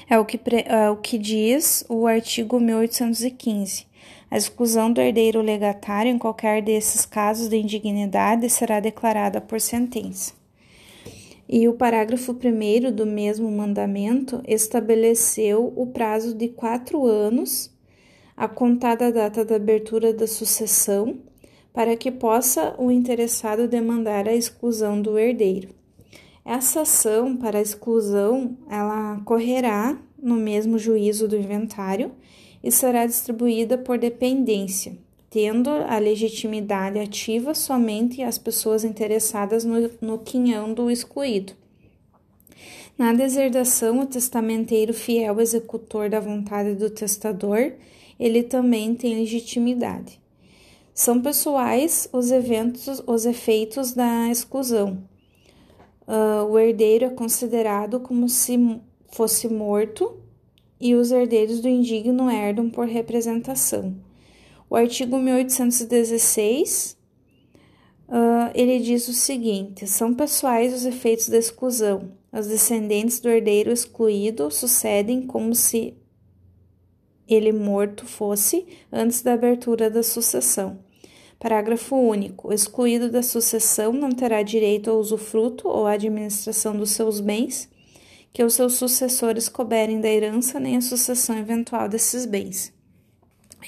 É 0.07 0.19
o 0.19 0.25
que, 0.25 0.39
é 0.67 0.89
o 0.91 0.97
que 0.97 1.17
diz 1.17 1.83
o 1.89 2.05
artigo 2.05 2.59
1815. 2.59 3.88
A 4.31 4.37
exclusão 4.37 4.93
do 4.93 5.01
herdeiro 5.01 5.41
legatário 5.41 6.11
em 6.11 6.17
qualquer 6.17 6.61
desses 6.61 7.03
casos 7.03 7.49
de 7.49 7.57
indignidade 7.57 8.47
será 8.47 8.79
declarada 8.79 9.41
por 9.41 9.59
sentença. 9.59 10.33
E 11.47 11.67
o 11.67 11.73
parágrafo 11.73 12.33
1 12.33 12.91
do 12.91 13.07
mesmo 13.07 13.49
mandamento 13.51 14.39
estabeleceu 14.47 15.73
o 15.75 15.87
prazo 15.87 16.35
de 16.35 16.47
quatro 16.47 17.07
anos, 17.07 17.71
a 18.37 18.47
contar 18.47 18.95
da 18.95 19.09
data 19.09 19.43
da 19.43 19.55
abertura 19.55 20.13
da 20.13 20.27
sucessão, 20.27 21.17
para 21.73 21.97
que 21.97 22.11
possa 22.11 22.75
o 22.77 22.91
interessado 22.91 23.67
demandar 23.67 24.27
a 24.27 24.35
exclusão 24.35 25.01
do 25.01 25.17
herdeiro. 25.17 25.69
Essa 26.45 26.81
ação 26.81 27.35
para 27.35 27.61
exclusão, 27.61 28.55
ela 28.69 29.19
correrá 29.25 29.97
no 30.21 30.35
mesmo 30.35 30.77
juízo 30.77 31.27
do 31.27 31.35
inventário 31.35 32.11
e 32.63 32.71
será 32.71 33.05
distribuída 33.05 33.77
por 33.77 33.97
dependência, 33.97 34.97
tendo 35.29 35.69
a 35.69 35.97
legitimidade 35.97 36.99
ativa 36.99 37.53
somente 37.53 38.21
as 38.21 38.37
pessoas 38.37 38.83
interessadas 38.83 39.63
no, 39.63 39.89
no 40.01 40.17
quinhão 40.19 40.73
do 40.73 40.89
excluído. 40.89 41.53
Na 42.97 43.13
deserdação, 43.13 44.01
o 44.01 44.05
testamenteiro 44.05 44.93
fiel 44.93 45.39
executor 45.39 46.09
da 46.09 46.19
vontade 46.19 46.75
do 46.75 46.89
testador, 46.89 47.71
ele 48.19 48.43
também 48.43 48.93
tem 48.93 49.15
legitimidade. 49.15 50.19
São 50.93 51.21
pessoais 51.21 52.09
os 52.11 52.29
eventos, 52.29 53.01
os 53.07 53.25
efeitos 53.25 53.93
da 53.93 54.29
exclusão. 54.29 55.01
Uh, 56.05 56.43
o 56.49 56.59
herdeiro 56.59 57.05
é 57.05 57.09
considerado 57.09 58.01
como 58.01 58.27
se 58.27 58.81
fosse 59.09 59.47
morto 59.47 60.17
e 60.79 60.95
os 60.95 61.11
herdeiros 61.11 61.59
do 61.59 61.67
indigno 61.67 62.29
herdam 62.29 62.69
por 62.69 62.87
representação. 62.87 63.95
O 64.69 64.75
artigo 64.75 65.17
1816 65.17 66.97
uh, 68.07 68.51
ele 68.53 68.79
diz 68.79 69.07
o 69.07 69.13
seguinte: 69.13 69.87
são 69.87 70.13
pessoais 70.13 70.73
os 70.73 70.85
efeitos 70.85 71.27
da 71.27 71.37
exclusão. 71.37 72.11
Os 72.31 72.47
descendentes 72.47 73.19
do 73.19 73.29
herdeiro 73.29 73.71
excluído 73.71 74.51
sucedem 74.51 75.25
como 75.25 75.55
se 75.55 75.95
ele 77.27 77.51
morto 77.51 78.05
fosse 78.05 78.65
antes 78.91 79.21
da 79.21 79.33
abertura 79.33 79.89
da 79.89 80.03
sucessão. 80.03 80.79
Parágrafo 81.39 81.95
único. 81.95 82.49
O 82.49 82.53
excluído 82.53 83.09
da 83.09 83.23
sucessão 83.23 83.93
não 83.93 84.11
terá 84.11 84.43
direito 84.43 84.91
ao 84.91 84.99
usufruto 84.99 85.67
ou 85.67 85.87
à 85.87 85.93
administração 85.93 86.75
dos 86.75 86.91
seus 86.91 87.19
bens 87.19 87.69
que 88.31 88.43
os 88.43 88.53
seus 88.53 88.73
sucessores 88.73 89.49
couberem 89.49 89.99
da 89.99 90.07
herança 90.07 90.59
nem 90.59 90.77
a 90.77 90.81
sucessão 90.81 91.37
eventual 91.37 91.89
desses 91.89 92.25
bens. 92.25 92.73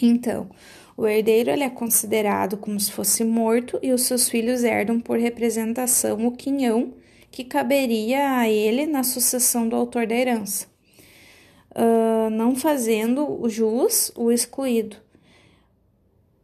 Então, 0.01 0.49
o 0.95 1.07
herdeiro 1.07 1.49
ele 1.49 1.63
é 1.63 1.69
considerado 1.69 2.57
como 2.57 2.79
se 2.79 2.91
fosse 2.91 3.23
morto 3.23 3.79
e 3.81 3.91
os 3.91 4.03
seus 4.03 4.29
filhos 4.29 4.63
herdam 4.63 4.99
por 4.99 5.17
representação 5.17 6.25
o 6.25 6.31
quinhão 6.31 6.93
que 7.31 7.43
caberia 7.43 8.37
a 8.37 8.49
ele 8.49 8.85
na 8.85 9.03
sucessão 9.03 9.67
do 9.67 9.75
autor 9.75 10.05
da 10.05 10.13
herança, 10.13 10.67
uh, 11.71 12.29
não 12.29 12.55
fazendo 12.55 13.41
o 13.41 13.49
jus 13.49 14.11
o 14.15 14.31
excluído. 14.31 14.97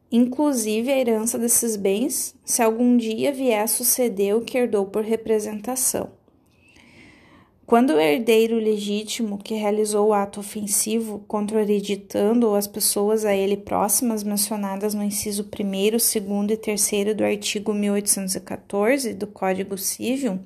Inclusive 0.09 0.89
a 0.89 0.97
herança 0.97 1.37
desses 1.37 1.75
bens, 1.75 2.33
se 2.45 2.63
algum 2.63 2.95
dia 2.95 3.33
vier 3.33 3.61
a 3.61 3.67
suceder 3.67 4.35
o 4.35 4.41
que 4.41 4.57
herdou 4.57 4.85
por 4.85 5.03
representação. 5.03 6.16
Quando 7.67 7.95
o 7.95 7.99
herdeiro 7.99 8.55
legítimo 8.55 9.37
que 9.37 9.53
realizou 9.53 10.07
o 10.07 10.13
ato 10.13 10.39
ofensivo 10.39 11.19
contra 11.27 11.57
o 11.57 11.59
hereditando 11.59 12.47
ou 12.47 12.55
as 12.55 12.65
pessoas 12.65 13.25
a 13.25 13.35
ele 13.35 13.57
próximas 13.57 14.23
mencionadas 14.23 14.93
no 14.93 15.03
inciso 15.03 15.43
1, 15.43 15.91
2 15.91 16.15
e 16.49 16.57
3 16.57 17.13
do 17.13 17.25
artigo 17.25 17.73
1814 17.73 19.13
do 19.13 19.27
Código 19.27 19.77
Civil 19.77 20.39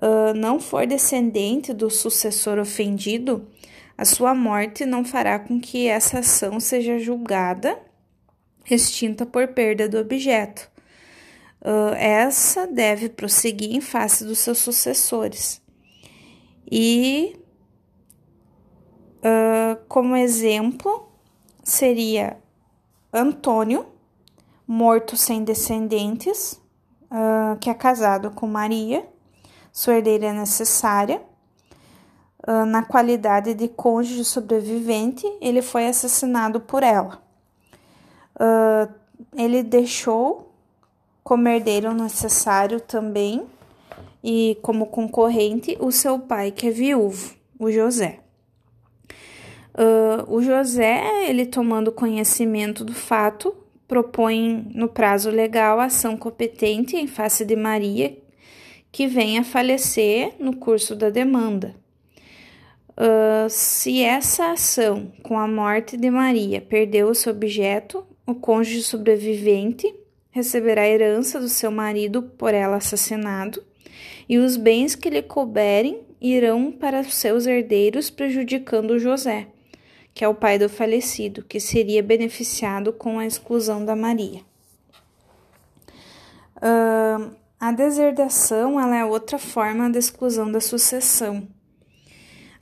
uh, 0.00 0.32
não 0.36 0.60
for 0.60 0.86
descendente 0.86 1.74
do 1.74 1.90
sucessor 1.90 2.60
ofendido, 2.60 3.44
a 3.98 4.04
sua 4.04 4.32
morte 4.32 4.86
não 4.86 5.04
fará 5.04 5.36
com 5.36 5.60
que 5.60 5.88
essa 5.88 6.20
ação 6.20 6.60
seja 6.60 6.96
julgada 6.96 7.76
extinta 8.70 9.26
por 9.26 9.48
perda 9.48 9.88
do 9.88 9.98
objeto. 9.98 10.70
Uh, 11.60 11.92
essa 11.96 12.68
deve 12.68 13.08
prosseguir 13.08 13.74
em 13.74 13.80
face 13.80 14.24
dos 14.24 14.38
seus 14.38 14.58
sucessores. 14.58 15.60
E 16.70 17.36
uh, 19.18 19.76
como 19.88 20.14
exemplo 20.14 21.08
seria 21.64 22.38
Antônio, 23.12 23.86
morto 24.66 25.16
sem 25.16 25.42
descendentes, 25.42 26.60
uh, 27.10 27.58
que 27.58 27.68
é 27.68 27.74
casado 27.74 28.30
com 28.30 28.46
Maria, 28.46 29.04
sua 29.72 29.94
herdeira 29.96 30.32
necessária. 30.32 31.20
Uh, 32.46 32.64
na 32.64 32.84
qualidade 32.84 33.52
de 33.52 33.66
cônjuge 33.66 34.24
sobrevivente, 34.24 35.26
ele 35.40 35.62
foi 35.62 35.88
assassinado 35.88 36.60
por 36.60 36.82
ela. 36.82 37.20
ele 39.36 39.62
deixou 39.62 40.54
como 41.22 41.48
herdeiro 41.48 41.92
necessário 41.92 42.80
também 42.80 43.46
e 44.22 44.58
como 44.62 44.86
concorrente 44.86 45.76
o 45.80 45.90
seu 45.90 46.18
pai, 46.18 46.50
que 46.50 46.68
é 46.68 46.70
viúvo, 46.70 47.34
o 47.58 47.70
José. 47.70 48.20
Uh, 49.74 50.34
o 50.34 50.42
José, 50.42 51.28
ele 51.28 51.46
tomando 51.46 51.92
conhecimento 51.92 52.84
do 52.84 52.92
fato, 52.92 53.54
propõe 53.86 54.70
no 54.74 54.88
prazo 54.88 55.30
legal 55.30 55.80
ação 55.80 56.16
competente 56.16 56.96
em 56.96 57.06
face 57.06 57.44
de 57.44 57.56
Maria, 57.56 58.16
que 58.92 59.06
vem 59.06 59.38
a 59.38 59.44
falecer 59.44 60.34
no 60.38 60.56
curso 60.56 60.94
da 60.94 61.10
demanda. 61.10 61.74
Uh, 62.90 63.48
se 63.48 64.02
essa 64.02 64.52
ação, 64.52 65.12
com 65.22 65.38
a 65.38 65.48
morte 65.48 65.96
de 65.96 66.10
Maria, 66.10 66.60
perdeu 66.60 67.08
o 67.08 67.14
seu 67.14 67.32
objeto, 67.32 68.04
o 68.26 68.34
cônjuge 68.34 68.82
sobrevivente 68.82 69.94
receberá 70.30 70.82
a 70.82 70.88
herança 70.88 71.40
do 71.40 71.48
seu 71.48 71.70
marido 71.70 72.22
por 72.22 72.52
ela 72.52 72.76
assassinado 72.76 73.62
e 74.30 74.38
os 74.38 74.56
bens 74.56 74.94
que 74.94 75.10
lhe 75.10 75.22
couberem 75.22 76.02
irão 76.20 76.70
para 76.70 77.02
seus 77.02 77.48
herdeiros, 77.48 78.10
prejudicando 78.10 78.96
José, 78.96 79.48
que 80.14 80.24
é 80.24 80.28
o 80.28 80.36
pai 80.36 80.56
do 80.56 80.68
falecido, 80.68 81.42
que 81.42 81.58
seria 81.58 82.00
beneficiado 82.00 82.92
com 82.92 83.18
a 83.18 83.26
exclusão 83.26 83.84
da 83.84 83.96
Maria. 83.96 84.42
Uh, 86.58 87.34
a 87.58 87.72
deserdação 87.72 88.80
ela 88.80 88.94
é 88.94 89.04
outra 89.04 89.36
forma 89.36 89.90
de 89.90 89.98
exclusão 89.98 90.52
da 90.52 90.60
sucessão. 90.60 91.48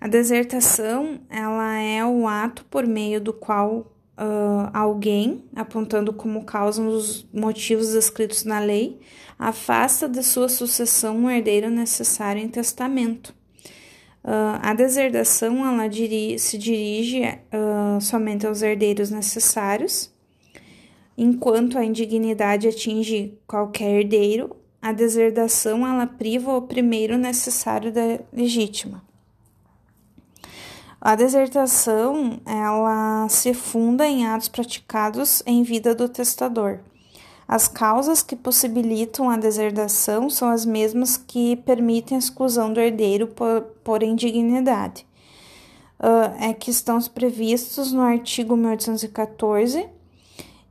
A 0.00 0.08
desertação 0.08 1.20
ela 1.28 1.78
é 1.78 2.02
o 2.02 2.26
ato 2.26 2.64
por 2.64 2.86
meio 2.86 3.20
do 3.20 3.34
qual 3.34 3.92
uh, 4.18 4.70
alguém, 4.72 5.44
apontando 5.54 6.14
como 6.14 6.46
causa 6.46 6.80
os 6.80 7.28
motivos 7.30 7.92
descritos 7.92 8.44
na 8.44 8.58
lei, 8.58 8.98
afasta 9.38 10.08
de 10.08 10.22
sua 10.22 10.48
sucessão 10.48 11.16
um 11.16 11.30
herdeiro 11.30 11.70
necessário 11.70 12.42
em 12.42 12.48
testamento. 12.48 13.34
Uh, 14.24 14.58
a 14.60 14.74
deserdação 14.74 15.64
ela 15.66 15.88
diri 15.88 16.38
se 16.38 16.58
dirige 16.58 17.22
uh, 17.22 18.00
somente 18.00 18.46
aos 18.46 18.62
herdeiros 18.62 19.10
necessários. 19.10 20.12
Enquanto 21.16 21.78
a 21.78 21.84
indignidade 21.84 22.68
atinge 22.68 23.38
qualquer 23.46 24.00
herdeiro, 24.00 24.54
a 24.82 24.92
deserdação 24.92 25.86
ela 25.86 26.06
priva 26.06 26.56
o 26.56 26.62
primeiro 26.62 27.16
necessário 27.16 27.92
da 27.92 28.20
legítima. 28.32 29.02
A 31.00 31.14
desertação 31.14 32.40
ela 32.44 33.28
se 33.28 33.54
funda 33.54 34.06
em 34.06 34.26
atos 34.26 34.48
praticados 34.48 35.42
em 35.46 35.62
vida 35.62 35.94
do 35.94 36.08
testador. 36.08 36.80
As 37.48 37.66
causas 37.66 38.22
que 38.22 38.36
possibilitam 38.36 39.30
a 39.30 39.38
deserdação 39.38 40.28
são 40.28 40.50
as 40.50 40.66
mesmas 40.66 41.16
que 41.16 41.56
permitem 41.56 42.16
a 42.16 42.18
exclusão 42.18 42.70
do 42.70 42.78
herdeiro 42.78 43.28
por, 43.28 43.62
por 43.82 44.02
indignidade. 44.02 45.06
Uh, 45.98 46.44
é 46.44 46.52
que 46.52 46.70
estão 46.70 47.00
previstos 47.00 47.90
no 47.90 48.02
artigo 48.02 48.54
1814 48.54 49.88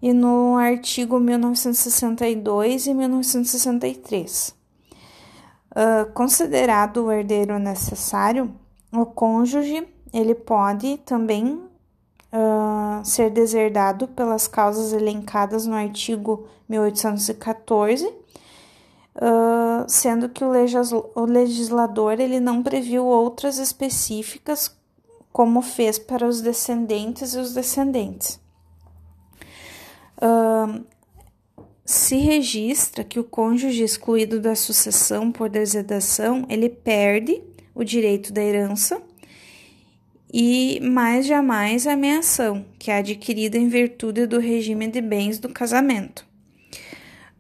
e 0.02 0.14
no 0.14 0.56
artigo 0.56 1.20
1962 1.20 2.86
e 2.86 2.94
1963. 2.94 4.56
Uh, 5.72 6.12
considerado 6.14 7.06
o 7.06 7.12
herdeiro 7.12 7.58
necessário, 7.58 8.54
o 8.94 9.04
cônjuge 9.04 9.86
ele 10.14 10.36
pode 10.36 10.98
também 10.98 11.67
uh, 12.32 13.04
ser 13.06 13.30
deserdado 13.30 14.08
pelas 14.08 14.48
causas 14.48 14.94
elencadas 14.94 15.66
no 15.66 15.76
artigo 15.76 16.48
1814, 16.68 18.06
uh, 18.08 18.14
sendo 19.88 20.30
que 20.30 20.44
o, 20.44 20.52
o 21.16 21.26
legislador 21.26 22.20
ele 22.20 22.40
não 22.40 22.62
previu 22.62 23.06
outras 23.06 23.58
específicas 23.58 24.76
como 25.32 25.62
fez 25.62 26.00
para 26.00 26.28
os 26.28 26.42
descendentes 26.42 27.34
e 27.34 27.38
os 27.38 27.54
descendentes. 27.54 28.40
Uh, 30.18 30.84
se 31.86 32.18
registra 32.18 33.04
que 33.04 33.20
o 33.20 33.24
cônjuge 33.24 33.84
excluído 33.84 34.42
da 34.42 34.56
sucessão 34.56 35.32
por 35.32 35.48
desedação 35.48 36.46
ele 36.50 36.68
perde 36.68 37.42
o 37.74 37.84
direito 37.84 38.34
da 38.34 38.42
herança 38.42 39.02
e 40.34 40.80
mais 40.82 41.26
jamais 41.26 41.88
a 41.88 41.94
ameação, 41.94 42.66
que 42.78 42.92
é 42.92 42.98
adquirida 42.98 43.58
em 43.58 43.68
virtude 43.68 44.26
do 44.26 44.40
regime 44.40 44.88
de 44.88 45.02
bens 45.02 45.40
do 45.40 45.50
casamento. 45.50 46.26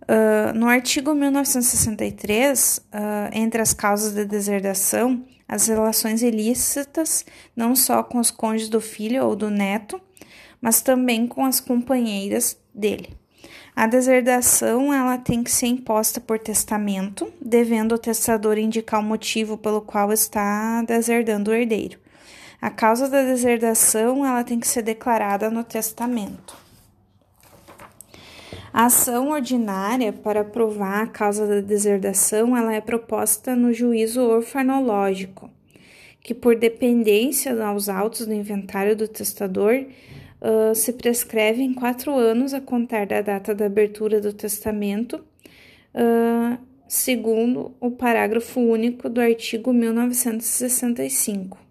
Uh, 0.03 0.57
no 0.57 0.67
artigo 0.67 1.13
1963, 1.13 2.77
uh, 2.77 2.81
ah, 2.93 3.29
entre 3.33 3.61
as 3.61 3.73
causas 3.73 4.13
de 4.13 4.23
deserdação, 4.23 5.25
as 5.45 5.67
relações 5.67 6.21
ilícitas, 6.21 7.25
não 7.53 7.75
só 7.75 8.01
com 8.01 8.17
os 8.17 8.31
cônjuges 8.31 8.69
do 8.69 8.79
filho 8.79 9.25
ou 9.25 9.35
do 9.35 9.49
neto, 9.49 9.99
mas 10.61 10.81
também 10.81 11.27
com 11.27 11.43
as 11.43 11.59
companheiras 11.59 12.57
dele. 12.73 13.09
A 13.75 13.85
deserdação 13.85 14.93
ela 14.93 15.17
tem 15.17 15.43
que 15.43 15.51
ser 15.51 15.67
imposta 15.67 16.19
por 16.19 16.39
testamento, 16.39 17.31
devendo 17.39 17.93
o 17.93 17.99
testador 17.99 18.57
indicar 18.57 18.99
o 19.01 19.03
motivo 19.03 19.57
pelo 19.57 19.81
qual 19.81 20.11
está 20.11 20.81
deserdando 20.83 21.51
o 21.51 21.53
herdeiro. 21.53 21.99
A 22.59 22.71
causa 22.71 23.07
da 23.07 23.21
deserdação 23.21 24.25
ela 24.25 24.43
tem 24.43 24.59
que 24.59 24.67
ser 24.67 24.81
declarada 24.81 25.49
no 25.49 25.63
testamento. 25.63 26.57
A 28.73 28.85
ação 28.85 29.29
ordinária 29.29 30.11
para 30.11 30.43
provar 30.43 31.03
a 31.03 31.07
causa 31.07 31.47
da 31.47 31.61
deserdação 31.61 32.55
ela 32.57 32.73
é 32.73 32.81
proposta 32.81 33.55
no 33.55 33.73
juízo 33.73 34.21
orfanológico, 34.21 35.49
que 36.21 36.33
por 36.33 36.55
dependência 36.55 37.63
aos 37.63 37.89
autos 37.89 38.25
do 38.25 38.33
inventário 38.33 38.95
do 38.95 39.07
testador 39.07 39.85
uh, 40.41 40.75
se 40.75 40.93
prescreve 40.93 41.61
em 41.61 41.73
quatro 41.73 42.13
anos 42.13 42.53
a 42.53 42.61
contar 42.61 43.05
da 43.05 43.21
data 43.21 43.53
da 43.55 43.67
abertura 43.67 44.19
do 44.19 44.33
testamento, 44.33 45.23
uh, 45.95 46.57
segundo 46.87 47.75
o 47.79 47.91
parágrafo 47.91 48.59
único 48.59 49.09
do 49.09 49.21
artigo 49.21 49.71
1965. 49.71 51.66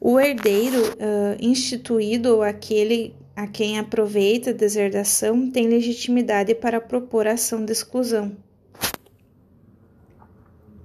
O 0.00 0.18
herdeiro 0.18 0.80
uh, 0.80 1.36
instituído 1.40 2.36
ou 2.36 2.42
aquele 2.42 3.14
a 3.34 3.46
quem 3.46 3.78
aproveita 3.78 4.50
a 4.50 4.52
deserdação 4.52 5.50
tem 5.50 5.68
legitimidade 5.68 6.54
para 6.54 6.80
propor 6.80 7.26
ação 7.26 7.64
de 7.64 7.72
exclusão. 7.72 8.36